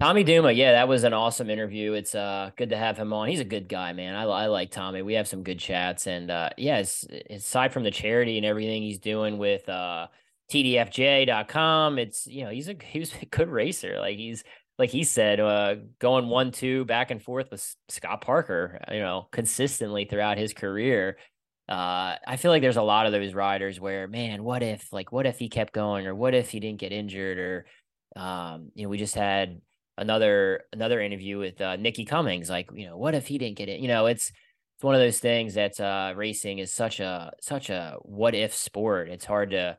[0.00, 1.92] Tommy Duma, yeah, that was an awesome interview.
[1.92, 3.28] It's uh good to have him on.
[3.28, 4.14] He's a good guy, man.
[4.14, 5.02] I, I like Tommy.
[5.02, 6.82] We have some good chats, and uh yeah,
[7.28, 10.06] aside from the charity and everything he's doing with uh
[10.50, 13.98] TDFJ.com, it's you know he's a he was a good racer.
[13.98, 14.42] Like he's
[14.78, 19.28] like he said, uh going one two back and forth with Scott Parker, you know,
[19.32, 21.18] consistently throughout his career
[21.68, 25.12] uh, I feel like there's a lot of those riders where, man, what if, like,
[25.12, 27.66] what if he kept going, or what if he didn't get injured, or,
[28.16, 29.60] um, you know, we just had
[30.00, 33.68] another another interview with uh, Nikki Cummings, like, you know, what if he didn't get
[33.68, 33.80] it?
[33.80, 37.70] You know, it's it's one of those things that uh, racing is such a such
[37.70, 39.10] a what if sport.
[39.10, 39.78] It's hard to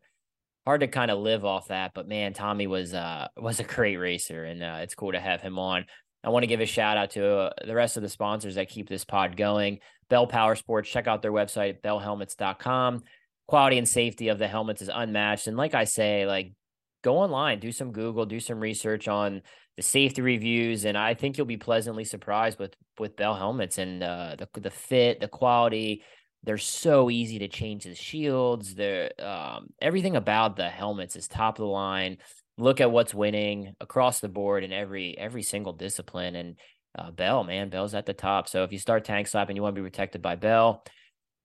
[0.65, 3.97] hard to kind of live off that, but man, Tommy was uh was a great
[3.97, 5.85] racer, and uh, it's cool to have him on.
[6.23, 8.69] I want to give a shout out to uh, the rest of the sponsors that
[8.69, 9.79] keep this pod going.
[10.07, 13.01] Bell Power Sports, check out their website, bellhelmets.com.
[13.47, 15.47] Quality and safety of the helmets is unmatched.
[15.47, 16.53] And like I say, like
[17.01, 19.41] go online, do some Google, do some research on
[19.77, 24.03] the safety reviews, and I think you'll be pleasantly surprised with with Bell helmets and
[24.03, 26.03] uh, the the fit, the quality.
[26.43, 28.73] They're so easy to change the shields.
[28.73, 32.17] The um, everything about the helmets is top of the line
[32.57, 36.35] look at what's winning across the board in every every single discipline.
[36.35, 36.55] And
[36.97, 38.47] uh, Bell, man, Bell's at the top.
[38.47, 40.83] So if you start tank slapping, you want to be protected by Bell.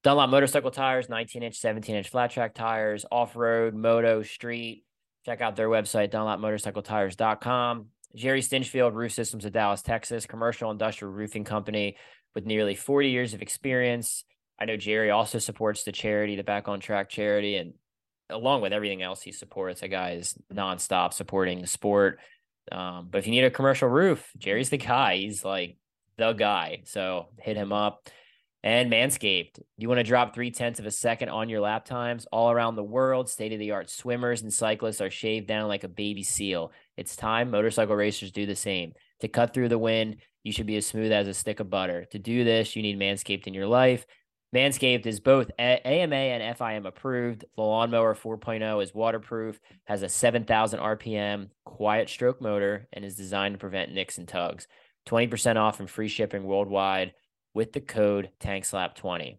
[0.03, 4.85] Dunlop motorcycle tires, 19 inch, 17 inch flat track tires, off road, moto, street.
[5.25, 7.87] Check out their website, dunlopmotorcycletires.com.
[8.15, 11.97] Jerry Stinchfield, Roof Systems of Dallas, Texas, commercial industrial roofing company
[12.33, 14.23] with nearly 40 years of experience.
[14.59, 17.73] I know Jerry also supports the charity, the Back on Track charity, and
[18.29, 22.19] along with everything else he supports, a guy is nonstop supporting the sport.
[22.71, 25.17] Um, but if you need a commercial roof, Jerry's the guy.
[25.17, 25.77] He's like
[26.17, 26.81] the guy.
[26.85, 28.09] So hit him up.
[28.63, 32.25] And Manscaped, you want to drop three tenths of a second on your lap times
[32.31, 33.29] all around the world.
[33.29, 36.71] State of the art swimmers and cyclists are shaved down like a baby seal.
[36.97, 38.93] It's time motorcycle racers do the same.
[39.21, 42.05] To cut through the wind, you should be as smooth as a stick of butter.
[42.11, 44.05] To do this, you need Manscaped in your life.
[44.55, 47.45] Manscaped is both AMA and FIM approved.
[47.55, 53.55] The Lawnmower 4.0 is waterproof, has a 7,000 RPM quiet stroke motor, and is designed
[53.55, 54.67] to prevent nicks and tugs.
[55.07, 57.13] 20% off and free shipping worldwide
[57.53, 59.37] with the code TankSlap20.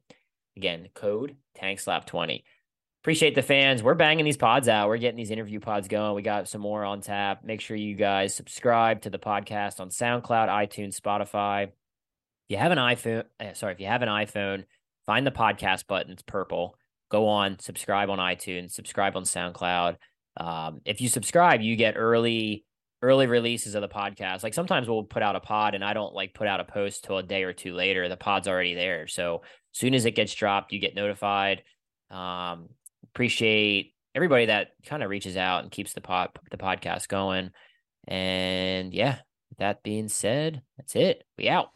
[0.56, 2.43] Again, code TankSlap20.
[3.02, 3.82] Appreciate the fans.
[3.82, 4.88] We're banging these pods out.
[4.88, 6.14] We're getting these interview pods going.
[6.14, 7.44] We got some more on tap.
[7.44, 11.64] Make sure you guys subscribe to the podcast on SoundCloud, iTunes, Spotify.
[11.64, 11.72] If
[12.48, 14.64] you have an iPhone, eh, sorry, if you have an iPhone,
[15.06, 16.10] find the podcast button.
[16.12, 16.76] It's purple.
[17.08, 19.96] Go on, subscribe on iTunes, subscribe on SoundCloud.
[20.36, 22.64] Um, if you subscribe, you get early
[23.00, 24.42] early releases of the podcast.
[24.42, 27.04] Like sometimes we'll put out a pod and I don't like put out a post
[27.04, 28.08] till a day or two later.
[28.08, 29.06] The pod's already there.
[29.06, 31.62] So as soon as it gets dropped, you get notified.
[32.10, 32.70] Um,
[33.19, 37.51] appreciate everybody that kind of reaches out and keeps the pod the podcast going.
[38.07, 39.16] And yeah,
[39.49, 41.24] with that being said, that's it.
[41.36, 41.70] We out.